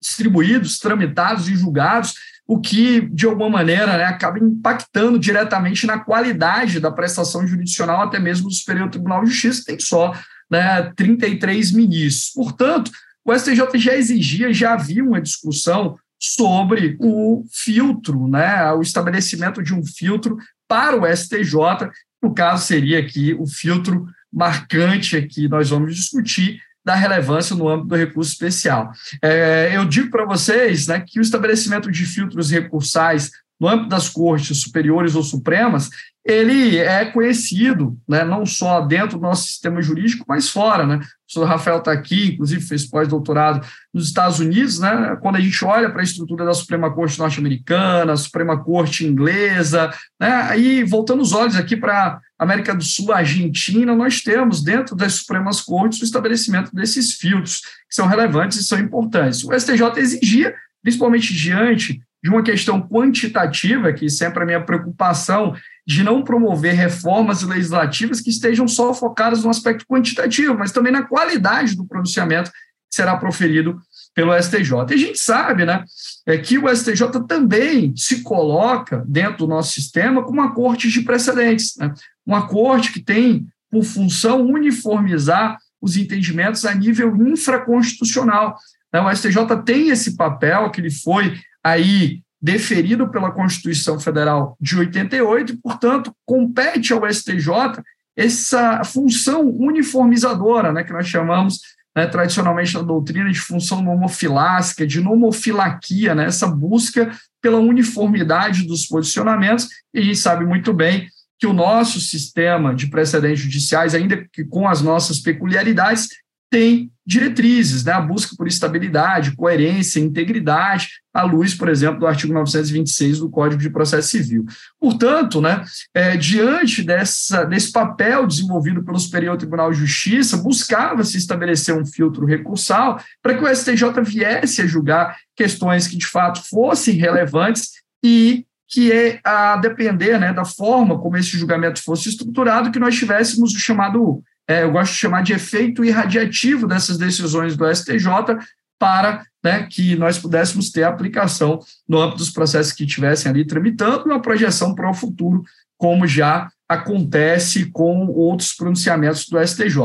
[0.02, 2.13] distribuídos, tramitados e julgados,
[2.47, 8.19] o que, de alguma maneira, né, acaba impactando diretamente na qualidade da prestação jurisdicional, até
[8.19, 10.13] mesmo do Superior Tribunal de Justiça, tem só
[10.52, 12.34] né, 33 ministros.
[12.34, 12.92] Portanto,
[13.24, 19.74] o STJ já exigia, já havia uma discussão sobre o filtro, né, o estabelecimento de
[19.74, 20.38] um filtro
[20.68, 21.90] para o STJ,
[22.22, 27.90] no caso seria aqui o filtro marcante que nós vamos discutir da relevância no âmbito
[27.90, 28.92] do recurso especial.
[29.22, 34.10] É, eu digo para vocês né, que o estabelecimento de filtros recursais no âmbito das
[34.10, 35.90] cortes superiores ou supremas,
[36.24, 40.86] ele é conhecido, né, não só dentro do nosso sistema jurídico, mas fora.
[40.86, 40.98] Né?
[40.98, 44.78] O professor Rafael está aqui, inclusive fez pós-doutorado nos Estados Unidos.
[44.78, 45.18] Né?
[45.20, 50.32] Quando a gente olha para a estrutura da Suprema Corte norte-americana, Suprema Corte inglesa, né?
[50.50, 55.60] aí voltando os olhos aqui para América do Sul, Argentina, nós temos dentro das Supremas
[55.60, 59.44] Cortes o estabelecimento desses filtros, que são relevantes e são importantes.
[59.44, 60.54] O STJ exigia,
[60.84, 66.74] principalmente diante de uma questão quantitativa, que sempre é a minha preocupação, de não promover
[66.74, 72.52] reformas legislativas que estejam só focadas no aspecto quantitativo, mas também na qualidade do pronunciamento
[72.52, 73.80] que será proferido
[74.13, 74.72] pelo STJ.
[74.89, 75.84] E a gente sabe né,
[76.26, 81.02] é que o STJ também se coloca dentro do nosso sistema como uma corte de
[81.02, 81.94] precedentes, né?
[82.26, 88.58] uma corte que tem por função uniformizar os entendimentos a nível infraconstitucional.
[88.94, 89.00] Né?
[89.00, 95.54] O STJ tem esse papel que ele foi aí deferido pela Constituição Federal de 88
[95.54, 97.82] e, portanto, compete ao STJ
[98.16, 101.60] essa função uniformizadora, né, que nós chamamos
[101.96, 108.86] né, tradicionalmente na doutrina de função nomofilásica, de nomofilaquia, né, essa busca pela uniformidade dos
[108.86, 111.08] posicionamentos, e a gente sabe muito bem
[111.40, 116.08] que o nosso sistema de precedentes judiciais, ainda que com as nossas peculiaridades,
[116.52, 117.94] tem diretrizes, né?
[117.94, 123.62] a busca por estabilidade, coerência, integridade, à luz, por exemplo, do artigo 926 do Código
[123.62, 124.46] de Processo Civil.
[124.80, 131.76] Portanto, né, é, diante dessa, desse papel desenvolvido pelo Superior Tribunal de Justiça, buscava-se estabelecer
[131.76, 136.96] um filtro recursal para que o STJ viesse a julgar questões que, de fato, fossem
[136.96, 137.72] relevantes
[138.04, 142.96] e que é a depender né, da forma como esse julgamento fosse estruturado, que nós
[142.96, 148.38] tivéssemos o chamado é, eu gosto de chamar de efeito irradiativo dessas decisões do STJ
[148.78, 154.04] para né, que nós pudéssemos ter aplicação no âmbito dos processos que estivessem ali tramitando
[154.06, 155.44] e uma projeção para o futuro,
[155.78, 159.78] como já acontece com outros pronunciamentos do STJ.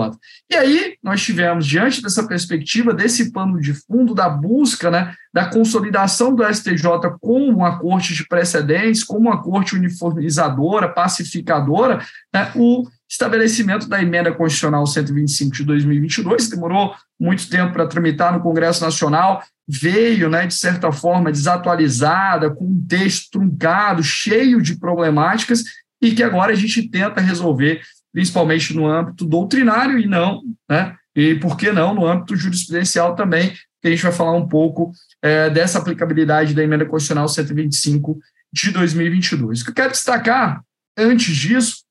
[0.50, 5.46] E aí nós tivemos, diante dessa perspectiva, desse pano de fundo da busca né, da
[5.46, 6.87] consolidação do STJ
[7.20, 14.33] como uma corte de precedentes, como uma corte uniformizadora, pacificadora, né, o estabelecimento da emenda
[14.33, 20.55] constitucional 125 de 2022, demorou muito tempo para tramitar no Congresso Nacional, veio, né, de
[20.55, 25.64] certa forma, desatualizada, com um texto truncado, cheio de problemáticas,
[26.01, 27.81] e que agora a gente tenta resolver,
[28.12, 33.55] principalmente no âmbito doutrinário e não, né, e por que não no âmbito jurisprudencial também,
[33.81, 34.90] que a gente vai falar um pouco
[35.23, 38.19] é, dessa aplicabilidade da emenda constitucional 125
[38.53, 39.61] de 2022.
[39.61, 40.62] O que eu quero destacar,
[40.97, 41.86] antes disso,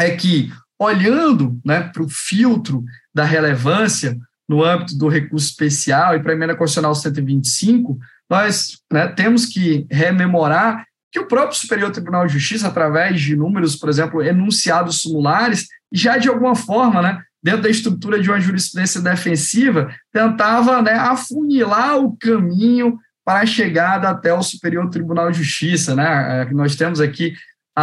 [0.00, 2.82] é que, olhando né, para o filtro
[3.14, 4.16] da relevância
[4.48, 9.86] no âmbito do recurso especial e para a emenda constitucional 125, nós né, temos que
[9.90, 15.66] rememorar que o próprio Superior Tribunal de Justiça, através de números, por exemplo, enunciados sumulares,
[15.92, 21.98] já de alguma forma, né, dentro da estrutura de uma jurisprudência defensiva, tentava né, afunilar
[21.98, 25.94] o caminho para a chegada até o Superior Tribunal de Justiça.
[25.94, 26.42] Né?
[26.42, 27.34] É, nós temos aqui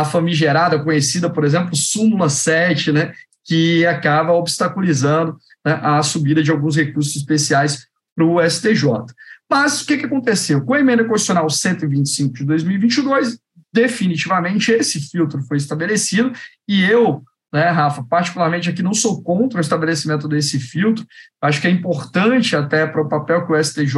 [0.01, 6.51] a famigerada, conhecida, por exemplo, súmula 7, né, que acaba obstaculizando né, a subida de
[6.51, 8.83] alguns recursos especiais para o STJ.
[9.49, 10.61] Mas o que, que aconteceu?
[10.61, 13.39] Com a emenda constitucional 125 de 2022,
[13.73, 16.33] definitivamente esse filtro foi estabelecido
[16.67, 21.05] e eu, né, Rafa, particularmente aqui não sou contra o estabelecimento desse filtro,
[21.41, 23.95] acho que é importante até para o papel que o STJ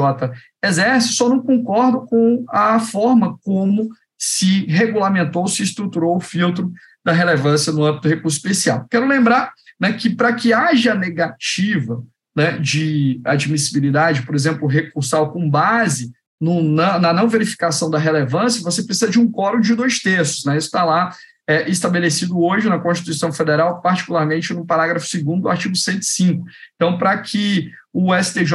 [0.64, 6.72] exerce, só não concordo com a forma como se regulamentou, se estruturou o filtro
[7.04, 8.86] da relevância no âmbito do recurso especial.
[8.92, 12.04] Quero lembrar né, que para que haja negativa
[12.36, 18.62] né, de admissibilidade, por exemplo, recursal com base no, na, na, não verificação da relevância,
[18.62, 20.46] você precisa de um quórum de dois terços.
[20.46, 20.58] Né?
[20.58, 21.14] Isso está lá
[21.50, 26.46] é, estabelecido hoje na Constituição Federal, particularmente no parágrafo 2 do artigo 105.
[26.76, 28.54] Então, para que o STJ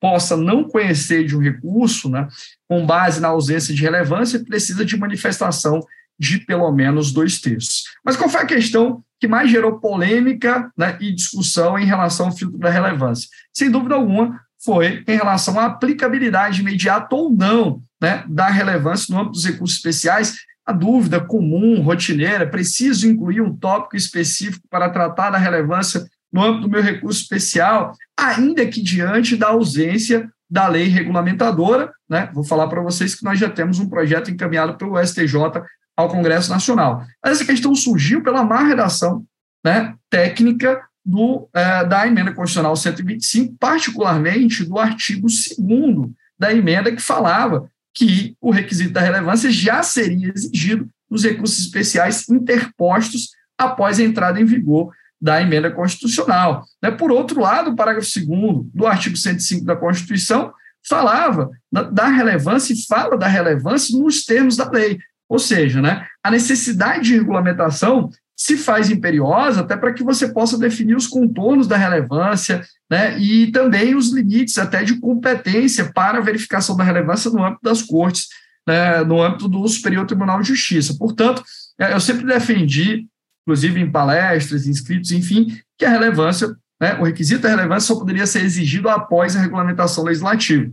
[0.00, 2.28] possa não conhecer de um recurso, né,
[2.68, 5.80] com base na ausência de relevância, precisa de manifestação
[6.16, 7.82] de pelo menos dois terços.
[8.04, 12.36] Mas qual foi a questão que mais gerou polêmica né, e discussão em relação ao
[12.36, 13.28] filtro da relevância?
[13.52, 19.20] Sem dúvida alguma, foi em relação à aplicabilidade imediata ou não né, da relevância no
[19.20, 25.30] âmbito dos recursos especiais, a dúvida comum, rotineira, preciso incluir um tópico específico para tratar
[25.30, 30.88] da relevância no âmbito do meu recurso especial, ainda que diante da ausência da lei
[30.88, 32.28] regulamentadora, né?
[32.34, 35.62] Vou falar para vocês que nós já temos um projeto encaminhado pelo STJ
[35.96, 37.04] ao Congresso Nacional.
[37.24, 39.24] Essa questão surgiu pela má redação
[39.64, 47.00] né, técnica do, é, da emenda constitucional 125, particularmente do artigo 2 da emenda que
[47.00, 54.02] falava que o requisito da relevância já seria exigido nos recursos especiais interpostos após a
[54.02, 56.64] entrada em vigor da emenda constitucional.
[56.82, 56.90] Né?
[56.90, 60.52] Por outro lado, o parágrafo 2 do artigo 105 da Constituição
[60.86, 61.50] falava
[61.92, 64.98] da relevância e fala da relevância nos termos da lei.
[65.28, 70.58] Ou seja, né, a necessidade de regulamentação se faz imperiosa até para que você possa
[70.58, 76.22] definir os contornos da relevância né, e também os limites até de competência para a
[76.22, 78.28] verificação da relevância no âmbito das cortes,
[78.68, 80.94] né, no âmbito do Superior Tribunal de Justiça.
[80.98, 81.42] Portanto,
[81.80, 83.06] é, eu sempre defendi,
[83.46, 88.26] inclusive em palestras, inscritos, enfim, que a relevância, né, o requisito da relevância só poderia
[88.26, 90.70] ser exigido após a regulamentação legislativa.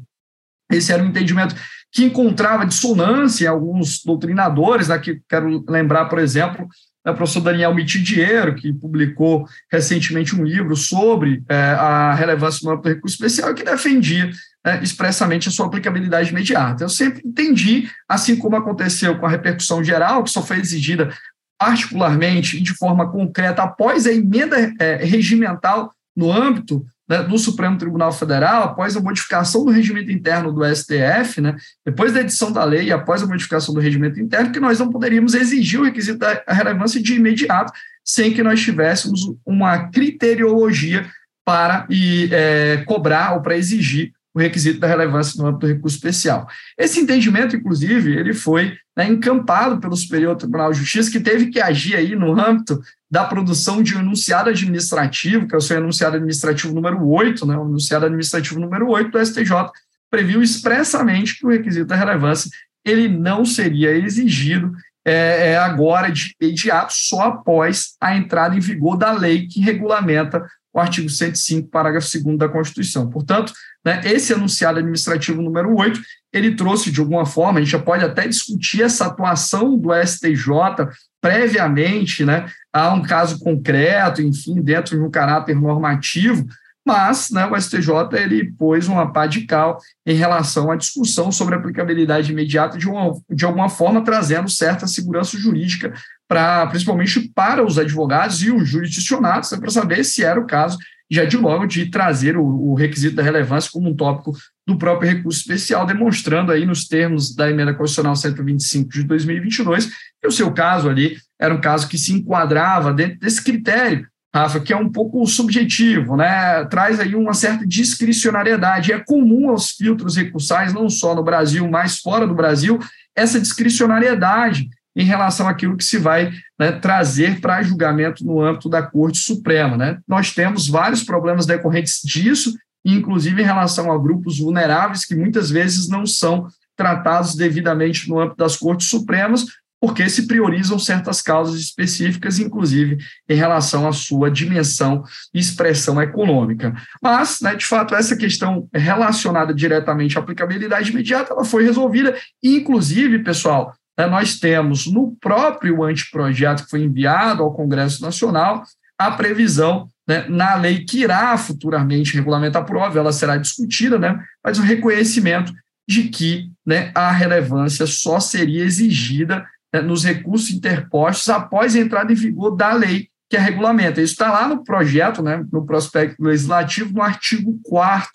[0.70, 1.56] Esse era o entendimento
[1.94, 6.68] que encontrava dissonância em alguns doutrinadores, né, que quero lembrar, por exemplo,
[7.06, 12.82] né, o professor Daniel Mitidiero, que publicou recentemente um livro sobre é, a relevância do
[12.82, 14.30] recurso especial que defendia
[14.66, 16.84] é, expressamente a sua aplicabilidade imediata.
[16.84, 21.14] Eu sempre entendi, assim como aconteceu com a repercussão geral, que só foi exigida
[21.60, 27.78] particularmente e de forma concreta após a emenda é, regimental no âmbito né, do Supremo
[27.78, 32.64] Tribunal Federal, após a modificação do regimento interno do STF, né, depois da edição da
[32.64, 36.20] lei e após a modificação do regimento interno, que nós não poderíamos exigir o requisito
[36.20, 37.74] da relevância de imediato
[38.06, 41.10] sem que nós tivéssemos uma criteriologia
[41.46, 45.96] para e, é, cobrar ou para exigir o requisito da relevância no âmbito do recurso
[45.96, 46.48] especial.
[46.78, 51.62] Esse entendimento, inclusive, ele foi né, encampado pelo Superior Tribunal de Justiça, que teve que
[51.62, 56.16] agir aí no âmbito da produção de um enunciado administrativo, que é o seu enunciado
[56.16, 59.70] administrativo número 8, né, o enunciado administrativo número 8 do STJ,
[60.10, 62.50] previu expressamente que o requisito da relevância
[62.86, 64.74] ele não seria exigido
[65.06, 70.46] é, é agora de imediato, só após a entrada em vigor da lei que regulamenta
[70.74, 73.10] o artigo 105, parágrafo 2 da Constituição.
[73.10, 73.54] Portanto,
[73.86, 76.02] né, esse enunciado administrativo número 8,
[76.32, 80.88] ele trouxe de alguma forma, a gente já pode até discutir essa atuação do STJ
[81.22, 86.46] previamente né, a um caso concreto, enfim, dentro de um caráter normativo,
[86.86, 91.56] mas né, o STJ ele pôs uma pá de cal em relação à discussão sobre
[91.56, 95.94] a aplicabilidade imediata de, uma, de alguma forma trazendo certa segurança jurídica
[96.28, 100.78] para principalmente para os advogados e os jurisdicionados, né, para saber se era o caso
[101.12, 104.32] já de logo de trazer o, o, requisito da relevância como um tópico
[104.66, 109.88] do próprio recurso especial, demonstrando aí nos termos da emenda constitucional 125 de 2022
[110.22, 114.60] que o seu caso ali era um caso que se enquadrava dentro desse critério Rafa,
[114.60, 116.66] que é um pouco subjetivo, né?
[116.66, 118.92] traz aí uma certa discricionariedade.
[118.92, 122.80] É comum aos filtros recursais, não só no Brasil, mas fora do Brasil,
[123.16, 128.82] essa discricionariedade em relação àquilo que se vai né, trazer para julgamento no âmbito da
[128.82, 129.76] Corte Suprema.
[129.76, 130.00] Né?
[130.08, 132.54] Nós temos vários problemas decorrentes disso,
[132.86, 138.38] inclusive em relação a grupos vulneráveis que muitas vezes não são tratados devidamente no âmbito
[138.38, 139.46] das Cortes Supremas,
[139.84, 146.74] porque se priorizam certas causas específicas, inclusive em relação à sua dimensão e expressão econômica.
[147.02, 153.26] Mas, né, de fato, essa questão relacionada diretamente à aplicabilidade imediata, ela foi resolvida, inclusive,
[153.26, 158.64] pessoal, nós temos no próprio anteprojeto que foi enviado ao Congresso Nacional
[158.98, 164.22] a previsão né, na lei que irá futuramente regulamentar a prova, ela será discutida, né,
[164.44, 165.54] mas o reconhecimento
[165.88, 172.12] de que né, a relevância só seria exigida né, nos recursos interpostos após a entrada
[172.12, 174.02] em vigor da lei que a regulamenta.
[174.02, 178.12] Isso está lá no projeto, né, no prospecto legislativo, no artigo 4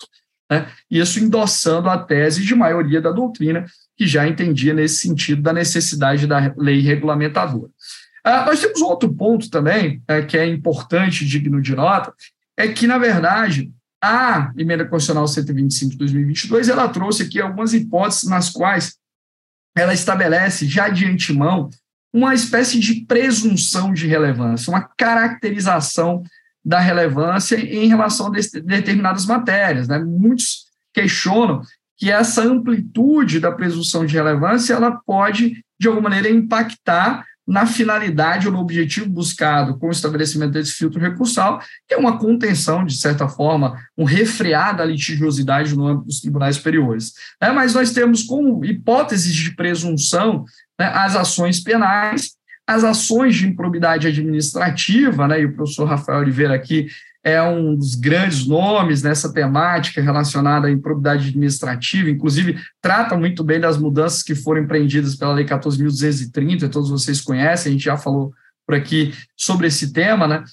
[0.49, 3.65] né, isso endossando a tese de maioria da doutrina,
[3.99, 7.69] que já entendia nesse sentido da necessidade da lei regulamentadora.
[8.23, 12.13] Ah, nós temos um outro ponto também, é, que é importante, digno de nota,
[12.55, 13.69] é que, na verdade,
[14.01, 18.95] a emenda constitucional 125 de 2022, ela trouxe aqui algumas hipóteses nas quais
[19.75, 21.69] ela estabelece já de antemão
[22.13, 26.23] uma espécie de presunção de relevância, uma caracterização
[26.63, 29.89] da relevância em relação a determinadas matérias.
[29.89, 29.99] Né?
[29.99, 31.61] Muitos questionam
[31.99, 38.47] que essa amplitude da presunção de relevância ela pode, de alguma maneira, impactar na finalidade
[38.47, 42.95] ou no objetivo buscado com o estabelecimento desse filtro recursal, que é uma contenção, de
[42.95, 47.13] certa forma, um refrear da litigiosidade no âmbito dos tribunais superiores.
[47.41, 50.45] É, mas nós temos como hipóteses de presunção
[50.79, 52.38] né, as ações penais,
[52.69, 56.85] as ações de improbidade administrativa, né, e o professor Rafael Oliveira aqui
[57.23, 63.59] é um dos grandes nomes nessa temática relacionada à improbidade administrativa, inclusive trata muito bem
[63.59, 68.31] das mudanças que foram empreendidas pela Lei 14.230, todos vocês conhecem, a gente já falou
[68.67, 70.43] por aqui sobre esse tema, né?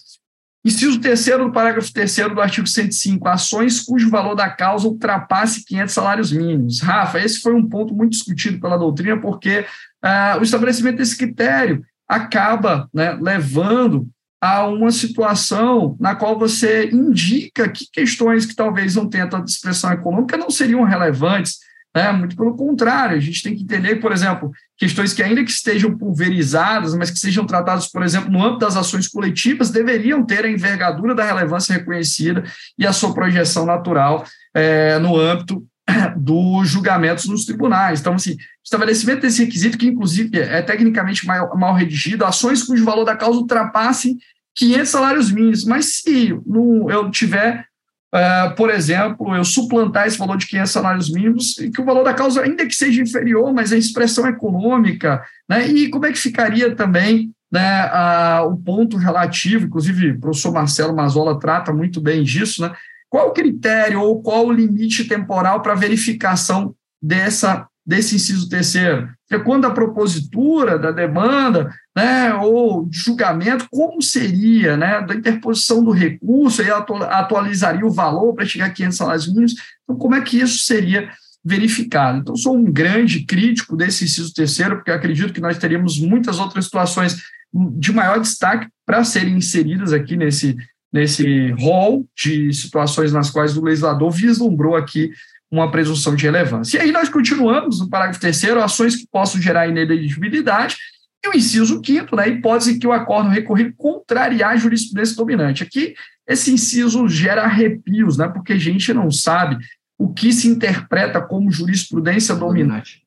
[0.64, 5.94] Inciso terceiro do parágrafo terceiro do artigo 105, ações cujo valor da causa ultrapasse 500
[5.94, 6.80] salários mínimos.
[6.80, 9.66] Rafa, esse foi um ponto muito discutido pela doutrina, porque
[10.02, 14.08] uh, o estabelecimento desse critério acaba né, levando
[14.40, 19.92] a uma situação na qual você indica que questões que talvez não tenham tanta expressão
[19.92, 21.58] econômica não seriam relevantes,
[21.94, 22.12] né?
[22.12, 25.96] muito pelo contrário, a gente tem que entender, por exemplo, questões que ainda que estejam
[25.96, 30.50] pulverizadas, mas que sejam tratadas, por exemplo, no âmbito das ações coletivas, deveriam ter a
[30.50, 32.44] envergadura da relevância reconhecida
[32.78, 35.66] e a sua projeção natural é, no âmbito
[36.16, 38.00] dos julgamentos nos tribunais.
[38.00, 43.04] Então, assim, estabelecimento desse requisito, que inclusive é tecnicamente mal, mal redigido, ações cujo valor
[43.04, 44.16] da causa ultrapasse
[44.56, 45.64] 500 salários mínimos.
[45.64, 47.66] Mas se no, eu tiver
[48.14, 52.04] uh, por exemplo, eu suplantar esse valor de 500 salários mínimos e que o valor
[52.04, 55.66] da causa, ainda que seja inferior, mas a expressão econômica, né?
[55.68, 60.94] E como é que ficaria também né, a, o ponto relativo, inclusive o professor Marcelo
[60.94, 62.72] Mazola trata muito bem disso, né?
[63.08, 69.08] Qual o critério ou qual o limite temporal para verificação dessa, desse inciso terceiro?
[69.30, 75.90] É quando a propositura da demanda né, ou julgamento, como seria né, da interposição do
[75.90, 80.38] recurso, aí atualizaria o valor para chegar a 500 salários mínimos, então como é que
[80.38, 81.10] isso seria
[81.44, 82.18] verificado?
[82.18, 86.64] Então, sou um grande crítico desse inciso terceiro, porque acredito que nós teríamos muitas outras
[86.64, 87.16] situações
[87.52, 90.56] de maior destaque para serem inseridas aqui nesse,
[90.92, 95.10] nesse rol de situações nas quais o legislador vislumbrou aqui
[95.50, 96.78] uma presunção de relevância.
[96.78, 100.76] E aí nós continuamos no parágrafo terceiro, ações que possam gerar inelegibilidade,
[101.24, 105.62] e o inciso quinto, né, a hipótese que o acordo recorrido contrariar a jurisprudência dominante.
[105.62, 105.94] Aqui,
[106.26, 109.56] esse inciso gera arrepios, né, porque a gente não sabe
[109.98, 113.02] o que se interpreta como jurisprudência dominante.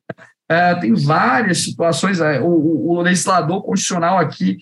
[0.50, 2.48] É, tem várias situações, é, o,
[2.90, 4.58] o, legislador constitucional aqui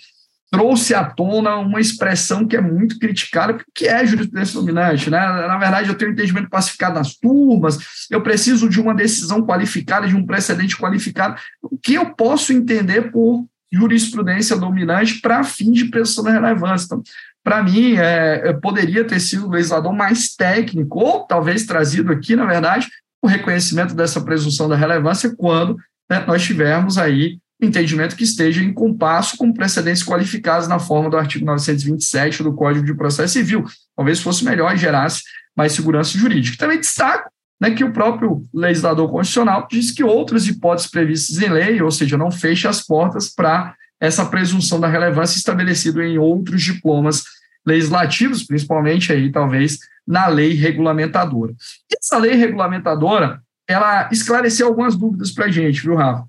[0.52, 5.10] trouxe à tona uma expressão que é muito criticada, que é jurisprudência dominante.
[5.10, 5.18] Né?
[5.20, 10.16] Na verdade, eu tenho entendimento pacificado nas turmas, eu preciso de uma decisão qualificada, de
[10.16, 11.40] um precedente qualificado.
[11.62, 16.86] O que eu posso entender por jurisprudência dominante para fim de presunção da relevância?
[16.86, 17.04] Então,
[17.44, 22.46] para mim, é, poderia ter sido o legislador mais técnico, ou talvez trazido aqui, na
[22.46, 22.90] verdade,
[23.22, 25.78] o reconhecimento dessa presunção da relevância quando
[26.10, 31.18] né, nós tivermos aí entendimento que esteja em compasso com precedentes qualificados na forma do
[31.18, 33.66] artigo 927 do Código de Processo Civil.
[33.96, 35.24] Talvez fosse melhor e gerasse
[35.56, 36.58] mais segurança jurídica.
[36.58, 41.82] Também destaco né, que o próprio legislador constitucional diz que outras hipóteses previstas em lei,
[41.82, 47.24] ou seja, não fecha as portas para essa presunção da relevância estabelecida em outros diplomas
[47.66, 51.54] legislativos, principalmente aí talvez na lei regulamentadora.
[52.00, 56.26] Essa lei regulamentadora, ela esclareceu algumas dúvidas para a gente, viu, Rafa?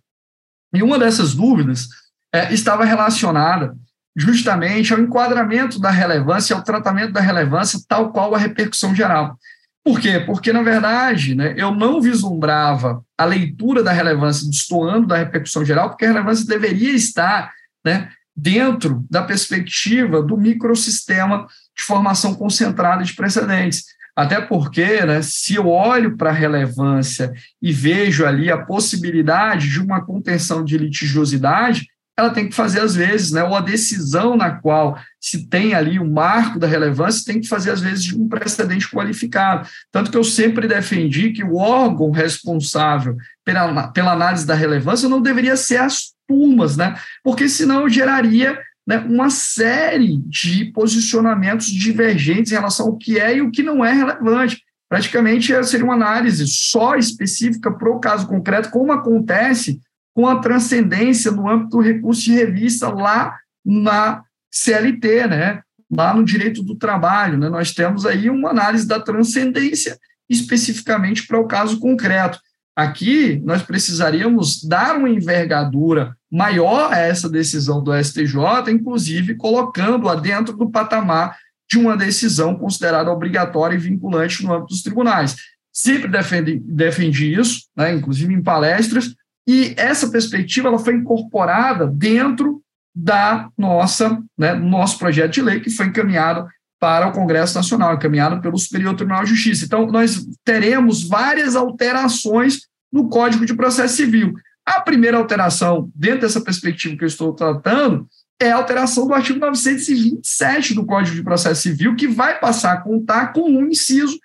[0.74, 1.88] E uma dessas dúvidas
[2.32, 3.74] é, estava relacionada
[4.16, 9.38] justamente ao enquadramento da relevância, ao tratamento da relevância, tal qual a repercussão geral.
[9.84, 10.20] Por quê?
[10.20, 15.88] Porque, na verdade, né, eu não vislumbrava a leitura da relevância destoando da repercussão geral,
[15.88, 17.52] porque a relevância deveria estar
[17.84, 21.46] né, dentro da perspectiva do microsistema
[21.76, 23.84] de formação concentrada de precedentes.
[24.18, 29.80] Até porque, né, se eu olho para a relevância e vejo ali a possibilidade de
[29.80, 31.86] uma contenção de litigiosidade,
[32.18, 36.00] ela tem que fazer, às vezes, né, ou a decisão na qual se tem ali
[36.00, 39.68] o marco da relevância tem que fazer, às vezes, de um precedente qualificado.
[39.92, 45.22] Tanto que eu sempre defendi que o órgão responsável pela, pela análise da relevância não
[45.22, 48.58] deveria ser as turmas, né, porque senão geraria
[48.88, 53.84] né, uma série de posicionamentos divergentes em relação ao que é e o que não
[53.84, 54.62] é relevante.
[54.88, 59.78] Praticamente seria uma análise só específica para o caso concreto, como acontece
[60.14, 65.60] com a transcendência no âmbito do recurso de revista lá na CLT, né?
[65.94, 67.36] lá no direito do trabalho.
[67.36, 67.50] Né?
[67.50, 69.98] Nós temos aí uma análise da transcendência
[70.30, 72.40] especificamente para o caso concreto.
[72.78, 80.56] Aqui, nós precisaríamos dar uma envergadura maior a essa decisão do STJ, inclusive colocando-a dentro
[80.56, 81.36] do patamar
[81.68, 85.34] de uma decisão considerada obrigatória e vinculante no âmbito dos tribunais.
[85.72, 89.12] Sempre defendi, defendi isso, né, inclusive em palestras,
[89.44, 92.62] e essa perspectiva ela foi incorporada dentro
[92.94, 96.46] da nossa, né, nosso projeto de lei que foi encaminhado
[96.78, 99.64] para o Congresso Nacional, encaminhado pelo Superior Tribunal de Justiça.
[99.64, 104.34] Então, nós teremos várias alterações no Código de Processo Civil.
[104.64, 108.06] A primeira alteração, dentro dessa perspectiva que eu estou tratando,
[108.40, 112.80] é a alteração do artigo 927 do Código de Processo Civil, que vai passar a
[112.80, 114.16] contar com um inciso,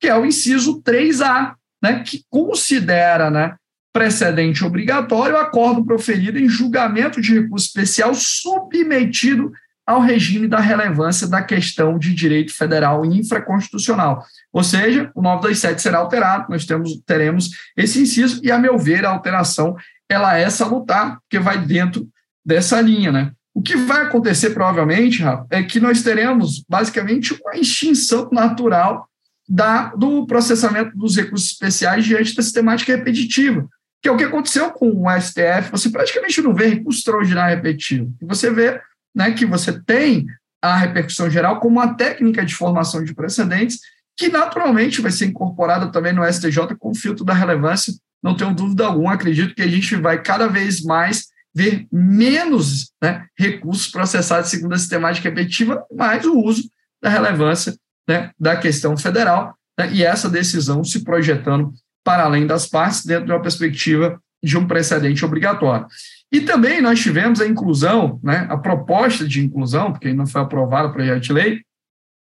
[0.00, 3.56] que é o inciso 3A, né, que considera né,
[3.92, 9.50] precedente obrigatório o acordo proferido em julgamento de recurso especial submetido
[9.86, 14.24] ao regime da relevância da questão de direito federal infraconstitucional.
[14.52, 19.06] Ou seja, o 927 será alterado, nós temos, teremos esse inciso, e, a meu ver,
[19.06, 19.76] a alteração
[20.08, 22.08] ela é salutar, porque vai dentro
[22.44, 23.12] dessa linha.
[23.12, 23.30] Né?
[23.54, 29.08] O que vai acontecer, provavelmente, é que nós teremos, basicamente, uma extinção natural
[29.48, 33.68] da, do processamento dos recursos especiais diante da sistemática repetitiva,
[34.02, 35.70] que é o que aconteceu com o STF.
[35.70, 38.12] Você praticamente não vê recurso extraordinário repetitivo.
[38.22, 38.80] Você vê
[39.16, 40.26] né, que você tem
[40.62, 43.80] a repercussão geral como uma técnica de formação de precedentes
[44.16, 47.92] que naturalmente vai ser incorporada também no STJ com filtro da relevância,
[48.22, 53.26] não tenho dúvida alguma, acredito que a gente vai cada vez mais ver menos né,
[53.38, 56.68] recursos processados segundo a sistemática repetitiva, mais o uso
[57.02, 57.74] da relevância
[58.08, 61.72] né, da questão federal, né, e essa decisão se projetando
[62.04, 65.86] para além das partes, dentro de uma perspectiva de um precedente obrigatório.
[66.32, 70.88] E também nós tivemos a inclusão, né, a proposta de inclusão, porque não foi aprovado
[70.88, 71.60] o projeto de lei,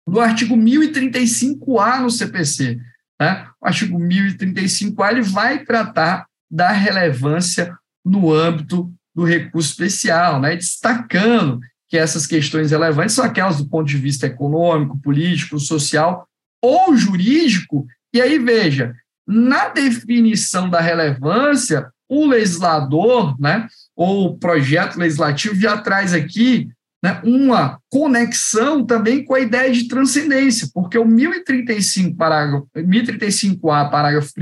[0.07, 2.79] do artigo 1035A no CPC.
[3.19, 3.47] Né?
[3.61, 7.75] O artigo 1035A ele vai tratar da relevância
[8.05, 10.55] no âmbito do recurso especial, né?
[10.55, 16.27] destacando que essas questões relevantes são aquelas do ponto de vista econômico, político, social
[16.61, 17.85] ou jurídico.
[18.13, 18.95] E aí, veja,
[19.27, 26.69] na definição da relevância, o legislador, né, ou projeto legislativo já traz aqui
[27.03, 34.31] né, uma conexão também com a ideia de transcendência, porque o 1035, parágrafo, 1035A, parágrafo
[34.37, 34.41] 1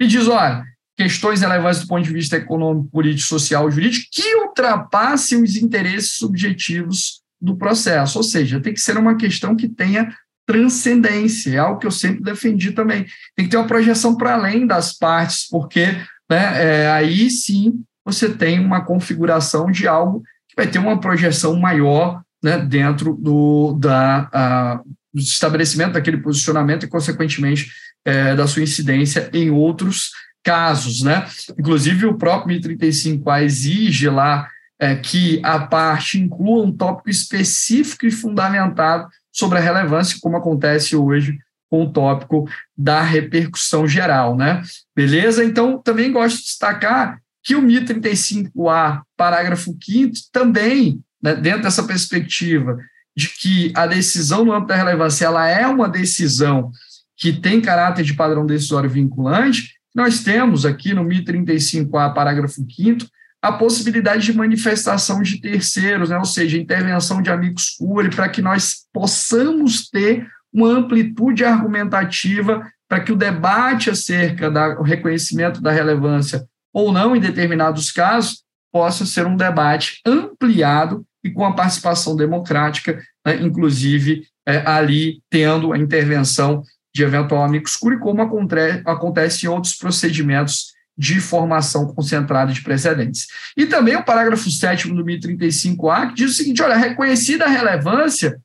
[0.00, 0.64] ele diz, olha,
[0.96, 7.22] questões relevantes do ponto de vista econômico, político, social, jurídico, que ultrapassem os interesses subjetivos
[7.40, 10.10] do processo, ou seja, tem que ser uma questão que tenha
[10.46, 13.06] transcendência, é algo que eu sempre defendi também.
[13.36, 15.86] Tem que ter uma projeção para além das partes, porque
[16.30, 21.56] né, é, aí sim você tem uma configuração de algo que vai ter uma projeção
[21.56, 24.80] maior né, dentro do, da, a,
[25.12, 27.70] do estabelecimento daquele posicionamento e, consequentemente,
[28.04, 30.10] é, da sua incidência em outros
[30.44, 31.02] casos.
[31.02, 31.26] Né?
[31.58, 34.48] Inclusive, o próprio 1035A exige lá
[34.78, 40.94] é, que a parte inclua um tópico específico e fundamentado sobre a relevância, como acontece
[40.94, 41.38] hoje
[41.70, 44.62] com o tópico da repercussão geral, né?
[44.94, 45.44] Beleza?
[45.44, 52.78] Então, também gosto de destacar que o 1035A, parágrafo 5 também, né, dentro dessa perspectiva
[53.14, 56.72] de que a decisão no âmbito da relevância ela é uma decisão
[57.16, 63.06] que tem caráter de padrão decisório vinculante, nós temos aqui no 1035A, parágrafo 5
[63.40, 66.16] a possibilidade de manifestação de terceiros, né?
[66.16, 73.00] ou seja, intervenção de amigos curi, para que nós possamos ter uma amplitude argumentativa para
[73.00, 79.24] que o debate acerca do reconhecimento da relevância ou não em determinados casos possa ser
[79.24, 83.36] um debate ampliado e com a participação democrática, né?
[83.40, 86.62] inclusive é, ali tendo a intervenção
[86.92, 93.26] de eventual amigos curi, como acontece em outros procedimentos de formação concentrada de precedentes.
[93.56, 98.38] E também o parágrafo 7 do 1035A, que diz o seguinte: olha, reconhecida a relevância,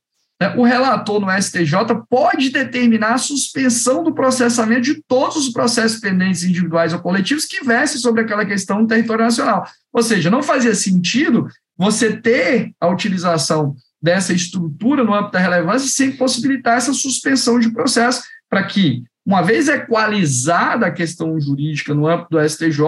[0.56, 1.74] o relator no STJ
[2.10, 7.64] pode determinar a suspensão do processamento de todos os processos pendentes individuais ou coletivos que
[7.64, 9.68] viessem sobre aquela questão no território nacional.
[9.92, 15.90] Ou seja, não fazia sentido você ter a utilização dessa estrutura no âmbito da relevância
[15.90, 22.08] sem possibilitar essa suspensão de processo para que uma vez equalizada a questão jurídica no
[22.08, 22.80] âmbito do STJ,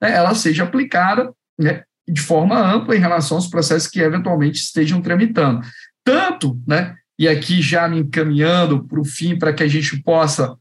[0.00, 5.00] né, ela seja aplicada né, de forma ampla em relação aos processos que eventualmente estejam
[5.00, 5.62] tramitando.
[6.04, 10.56] Tanto, né, e aqui já me encaminhando para o fim, para que a gente possa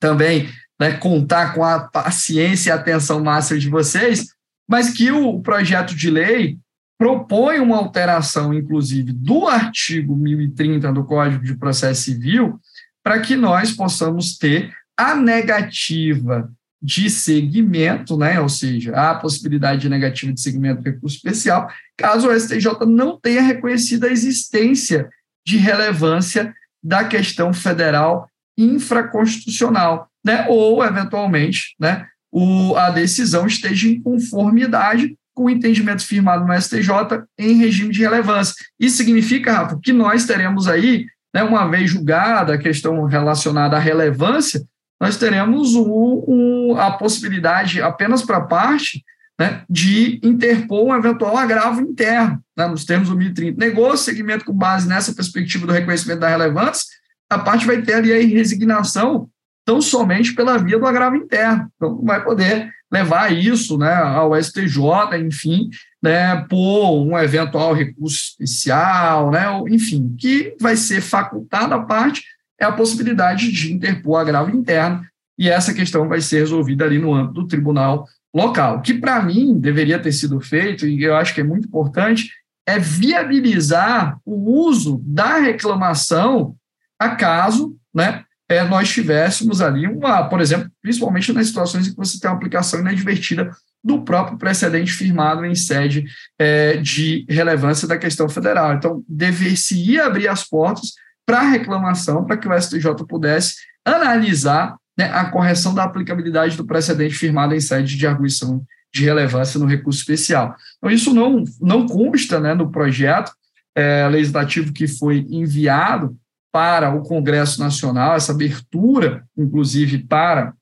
[0.00, 0.48] também
[0.80, 4.28] né, contar com a paciência e atenção máxima de vocês,
[4.68, 6.58] mas que o projeto de lei
[6.98, 12.60] propõe uma alteração, inclusive, do artigo 1030 do Código de Processo Civil,
[13.02, 18.40] para que nós possamos ter a negativa de segmento, né?
[18.40, 23.18] ou seja, a possibilidade de negativa de segmento do recurso especial, caso o STJ não
[23.18, 25.08] tenha reconhecido a existência
[25.46, 30.46] de relevância da questão federal infraconstitucional, né?
[30.48, 37.24] ou, eventualmente, né, o, a decisão esteja em conformidade com o entendimento firmado no STJ
[37.38, 38.54] em regime de relevância.
[38.78, 43.78] Isso significa, Rafa, que nós teremos aí né, uma vez julgada a questão relacionada à
[43.78, 44.62] relevância,
[45.00, 45.84] nós teremos o,
[46.26, 49.04] o, a possibilidade, apenas para a parte,
[49.38, 53.56] né, de interpor um eventual agravo interno, né, nos termos do 1030.
[53.58, 56.86] Negou o segmento com base nessa perspectiva do reconhecimento da relevância,
[57.30, 59.28] a parte vai ter ali a resignação
[59.64, 61.70] tão somente pela via do agravo interno.
[61.76, 64.80] Então, não vai poder levar isso né, ao STJ,
[65.20, 65.68] enfim,
[66.02, 72.22] né, por um eventual recurso especial, né, enfim, que vai ser facultada a parte
[72.60, 75.04] é a possibilidade de interpor agravo interno,
[75.38, 78.82] e essa questão vai ser resolvida ali no âmbito do tribunal local.
[78.82, 82.30] que, para mim, deveria ter sido feito, e eu acho que é muito importante,
[82.66, 86.54] é viabilizar o uso da reclamação
[86.98, 92.18] acaso né, é, nós tivéssemos ali uma, por exemplo, principalmente nas situações em que você
[92.18, 93.50] tem uma aplicação inadvertida
[93.84, 96.06] do próprio precedente firmado em sede
[96.38, 98.74] é, de relevância da questão federal.
[98.74, 100.92] Então, dever-se abrir as portas
[101.28, 107.14] para reclamação, para que o STJ pudesse analisar né, a correção da aplicabilidade do precedente
[107.14, 110.56] firmado em sede de arguição de relevância no recurso especial.
[110.78, 113.30] Então, isso não, não consta né, no projeto
[113.74, 116.16] é, legislativo que foi enviado
[116.50, 120.54] para o Congresso Nacional, essa abertura, inclusive, para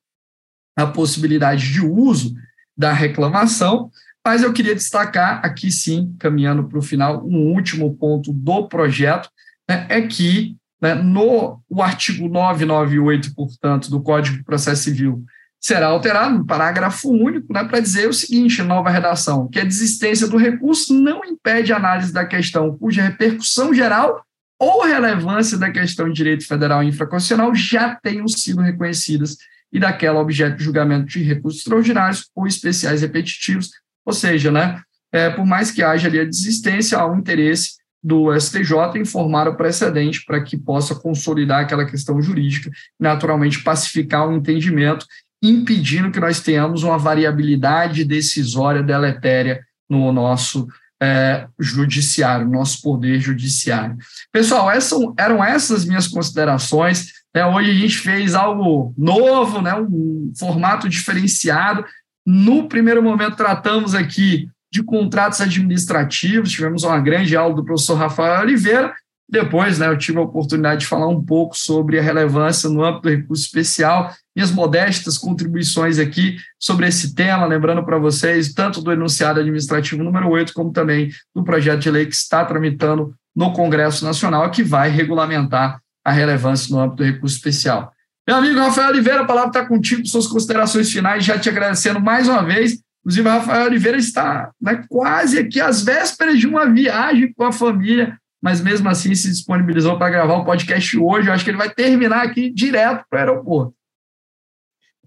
[0.77, 2.35] a possibilidade de uso
[2.77, 3.89] da reclamação,
[4.27, 9.31] mas eu queria destacar aqui sim, caminhando para o final, um último ponto do projeto,
[9.69, 15.25] né, é que né, no o artigo 998, portanto, do Código de Processo Civil,
[15.61, 20.29] será alterado no parágrafo único né, para dizer o seguinte, nova redação, que a desistência
[20.29, 24.23] do recurso não impede a análise da questão cuja repercussão geral
[24.59, 29.37] ou relevância da questão de direito federal infraconstitucional já tenham sido reconhecidas
[29.73, 33.71] e daquela objeto de julgamento de recursos extraordinários ou especiais repetitivos,
[34.05, 34.81] ou seja, né,
[35.13, 37.77] é, por mais que haja ali a desistência, há um interesse
[38.07, 44.33] do STJ informar o precedente para que possa consolidar aquela questão jurídica, naturalmente pacificar o
[44.33, 45.05] entendimento,
[45.43, 50.69] impedindo que nós tenhamos uma variabilidade decisória deletéria no nosso
[51.03, 53.97] é, judiciário, nosso poder judiciário.
[54.31, 57.09] Pessoal, essas, eram essas minhas considerações.
[57.35, 57.45] Né?
[57.45, 59.75] Hoje a gente fez algo novo, né?
[59.75, 61.85] um formato diferenciado.
[62.25, 68.43] No primeiro momento, tratamos aqui de contratos administrativos, tivemos uma grande aula do professor Rafael
[68.43, 68.95] Oliveira.
[69.29, 73.03] Depois, né, eu tive a oportunidade de falar um pouco sobre a relevância no âmbito
[73.03, 78.93] do recurso especial, minhas modestas contribuições aqui sobre esse tema, lembrando para vocês, tanto do
[78.93, 84.05] enunciado administrativo número 8, como também do projeto de lei que está tramitando no Congresso
[84.05, 87.93] Nacional, que vai regulamentar a relevância no âmbito do recurso especial.
[88.27, 92.29] Meu amigo Rafael Oliveira, a palavra está contigo, suas considerações finais, já te agradecendo mais
[92.29, 92.81] uma vez.
[93.07, 98.19] Inclusive, Rafael Oliveira está né, quase aqui às vésperas de uma viagem com a família,
[98.43, 101.29] mas mesmo assim se disponibilizou para gravar o podcast hoje.
[101.29, 103.75] Eu acho que ele vai terminar aqui direto para o aeroporto.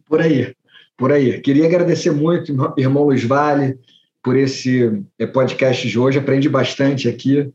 [0.05, 0.55] Por aí,
[0.95, 1.41] por aí.
[1.41, 3.77] Queria agradecer muito, irmão Luiz Vale,
[4.23, 6.19] por esse eh, podcast de hoje.
[6.19, 7.51] Aprendi bastante aqui.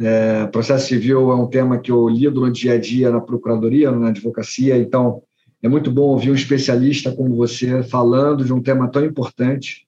[0.00, 3.90] É, processo civil é um tema que eu lido no dia a dia na procuradoria,
[3.90, 5.22] na advocacia, então
[5.64, 9.86] é muito bom ouvir um especialista como você falando de um tema tão importante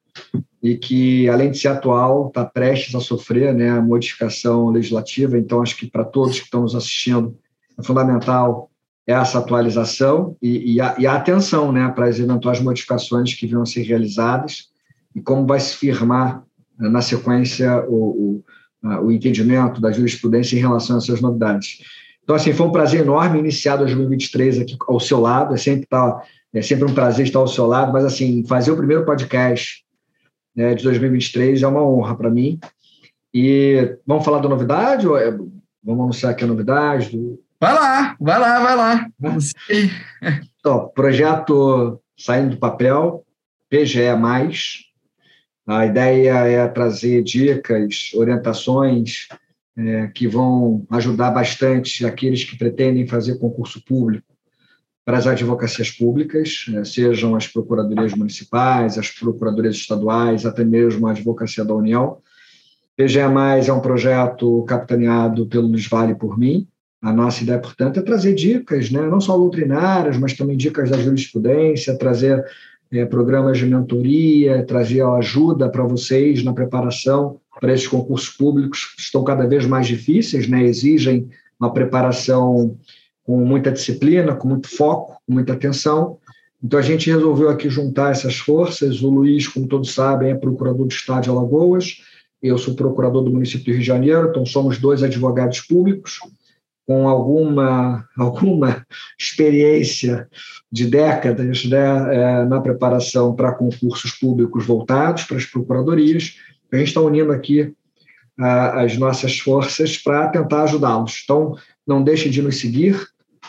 [0.62, 5.36] e que, além de ser atual, está prestes a sofrer né, a modificação legislativa.
[5.36, 7.36] Então, acho que para todos que estão nos assistindo,
[7.78, 8.70] é fundamental
[9.06, 13.60] essa atualização e, e, a, e a, atenção né, para as eventuais modificações que venham
[13.60, 14.70] a ser realizadas
[15.14, 16.42] e como vai se firmar,
[16.78, 18.42] na sequência, o,
[18.82, 21.82] o, o entendimento da jurisprudência em relação a essas novidades.
[22.26, 25.54] Então, assim, foi um prazer enorme iniciar 2023 aqui ao seu lado.
[25.54, 26.20] É sempre, tá,
[26.52, 29.84] é sempre um prazer estar ao seu lado, mas, assim, fazer o primeiro podcast
[30.52, 32.58] né, de 2023 é uma honra para mim.
[33.32, 35.06] E vamos falar da novidade?
[35.06, 37.16] Ou é, vamos anunciar aqui a novidade?
[37.16, 37.40] Do...
[37.60, 39.06] Vai lá, vai lá, vai lá.
[40.58, 43.24] Então, projeto saindo do papel,
[43.70, 44.02] PGE+.
[45.64, 49.28] A ideia é trazer dicas, orientações,
[49.76, 54.26] é, que vão ajudar bastante aqueles que pretendem fazer concurso público
[55.04, 61.12] para as advocacias públicas, é, sejam as procuradorias municipais, as procuradorias estaduais, até mesmo a
[61.12, 62.18] advocacia da União.
[62.96, 66.66] PGE Mais é um projeto capitaneado pelo Luiz Vale por mim.
[67.00, 70.96] A nossa ideia, portanto, é trazer dicas, né, não só doutrinárias, mas também dicas da
[70.96, 72.44] jurisprudência, trazer
[72.90, 79.24] é, programas de mentoria, trazer ajuda para vocês na preparação para esses concursos públicos estão
[79.24, 80.62] cada vez mais difíceis, né?
[80.64, 81.28] exigem
[81.58, 82.76] uma preparação
[83.24, 86.18] com muita disciplina, com muito foco, com muita atenção.
[86.62, 89.02] Então, a gente resolveu aqui juntar essas forças.
[89.02, 92.02] O Luiz, como todos sabem, é procurador do Estado de Alagoas,
[92.42, 96.20] eu sou procurador do município do Rio de Janeiro, então somos dois advogados públicos
[96.86, 98.86] com alguma, alguma
[99.18, 100.28] experiência
[100.70, 106.36] de décadas né, é, na preparação para concursos públicos voltados para as procuradorias.
[106.72, 107.74] A gente está unindo aqui
[108.38, 111.22] as nossas forças para tentar ajudá-los.
[111.24, 111.56] Então,
[111.86, 113.00] não deixe de nos seguir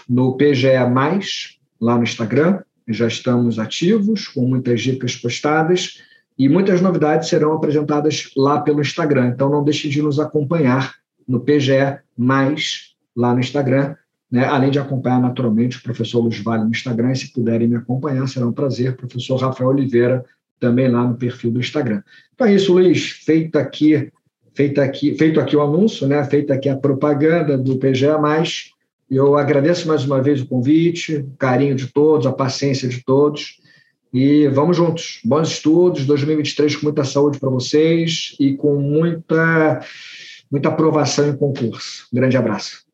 [0.08, 0.70] no PGE,
[1.80, 2.62] lá no Instagram.
[2.88, 6.02] Já estamos ativos, com muitas dicas postadas
[6.38, 9.30] e muitas novidades serão apresentadas lá pelo Instagram.
[9.30, 10.94] Então, não deixe de nos acompanhar
[11.28, 12.00] no PGE,
[13.16, 13.96] lá no Instagram.
[14.32, 14.46] Né?
[14.46, 18.28] Além de acompanhar naturalmente o professor Luiz Vale no Instagram, e se puderem me acompanhar,
[18.28, 18.96] será um prazer.
[18.96, 20.24] Professor Rafael Oliveira
[20.60, 22.02] também lá no perfil do Instagram.
[22.34, 23.10] Então é isso, Luiz.
[23.10, 24.12] Feito aqui,
[24.56, 26.24] feito aqui, feito aqui o anúncio, né?
[26.26, 28.18] Feita aqui a propaganda do PGA+,
[29.10, 33.58] eu agradeço mais uma vez o convite, o carinho de todos, a paciência de todos.
[34.14, 35.20] E vamos juntos.
[35.24, 39.82] Bons estudos, 2023 com muita saúde para vocês e com muita,
[40.52, 42.08] muita aprovação em concurso.
[42.12, 42.86] Um grande abraço.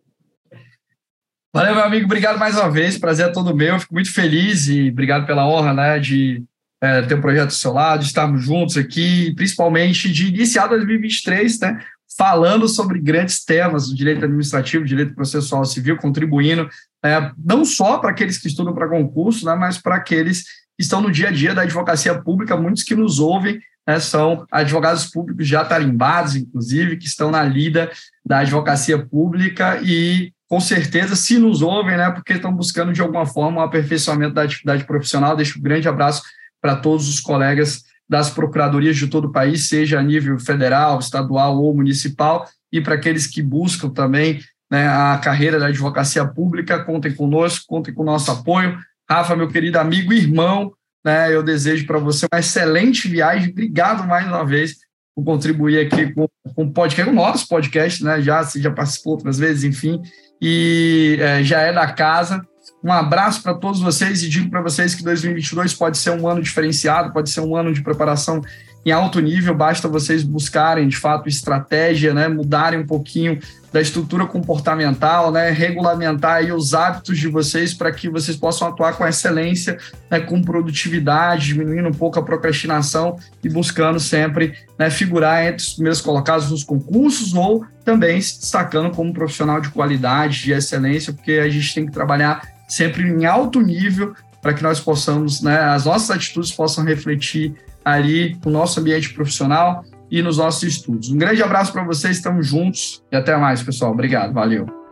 [1.55, 2.05] Valeu, meu amigo.
[2.05, 2.97] Obrigado mais uma vez.
[2.97, 3.79] Prazer é todo meu.
[3.79, 6.43] Fico muito feliz e obrigado pela honra né, de
[6.83, 11.57] é, ter um projeto do seu lado, de estarmos juntos aqui, principalmente de iniciar 2023,
[11.61, 11.79] né?
[12.17, 16.67] falando sobre grandes temas direito administrativo, direito processual civil, contribuindo
[17.03, 21.01] é, não só para aqueles que estudam para concurso, né, mas para aqueles que estão
[21.01, 25.47] no dia a dia da advocacia pública, muitos que nos ouvem né, são advogados públicos
[25.47, 27.89] já tarimbados, inclusive, que estão na lida
[28.25, 33.25] da advocacia pública e, com certeza, se nos ouvem, né, porque estão buscando, de alguma
[33.25, 35.35] forma, um aperfeiçoamento da atividade profissional.
[35.35, 36.21] Deixo um grande abraço
[36.63, 41.61] para todos os colegas das procuradorias de todo o país, seja a nível federal, estadual
[41.61, 44.39] ou municipal, e para aqueles que buscam também
[44.71, 48.77] né, a carreira da advocacia pública, contem conosco, contem com o nosso apoio.
[49.09, 50.71] Rafa, meu querido amigo e irmão,
[51.05, 53.51] né, eu desejo para você uma excelente viagem.
[53.51, 54.77] Obrigado mais uma vez
[55.13, 58.21] por contribuir aqui com, com o podcast, o nosso podcast, né?
[58.21, 60.01] Já, você já participou outras vezes, enfim,
[60.41, 62.41] e é, já é da casa.
[62.83, 66.41] Um abraço para todos vocês e digo para vocês que 2022 pode ser um ano
[66.41, 68.41] diferenciado, pode ser um ano de preparação
[68.85, 73.39] em alto nível, basta vocês buscarem de fato estratégia, né, mudarem um pouquinho
[73.71, 79.07] da estrutura comportamental, né, regulamentar os hábitos de vocês para que vocês possam atuar com
[79.07, 79.77] excelência,
[80.11, 85.73] né, com produtividade, diminuindo um pouco a procrastinação e buscando sempre né, figurar entre os
[85.75, 91.33] primeiros colocados nos concursos ou também se destacando como profissional de qualidade, de excelência, porque
[91.33, 95.85] a gente tem que trabalhar sempre em alto nível para que nós possamos, né, as
[95.85, 101.09] nossas atitudes possam refletir ali no nosso ambiente profissional e nos nossos estudos.
[101.09, 103.91] Um grande abraço para vocês, estamos juntos e até mais, pessoal.
[103.91, 104.82] Obrigado, valeu.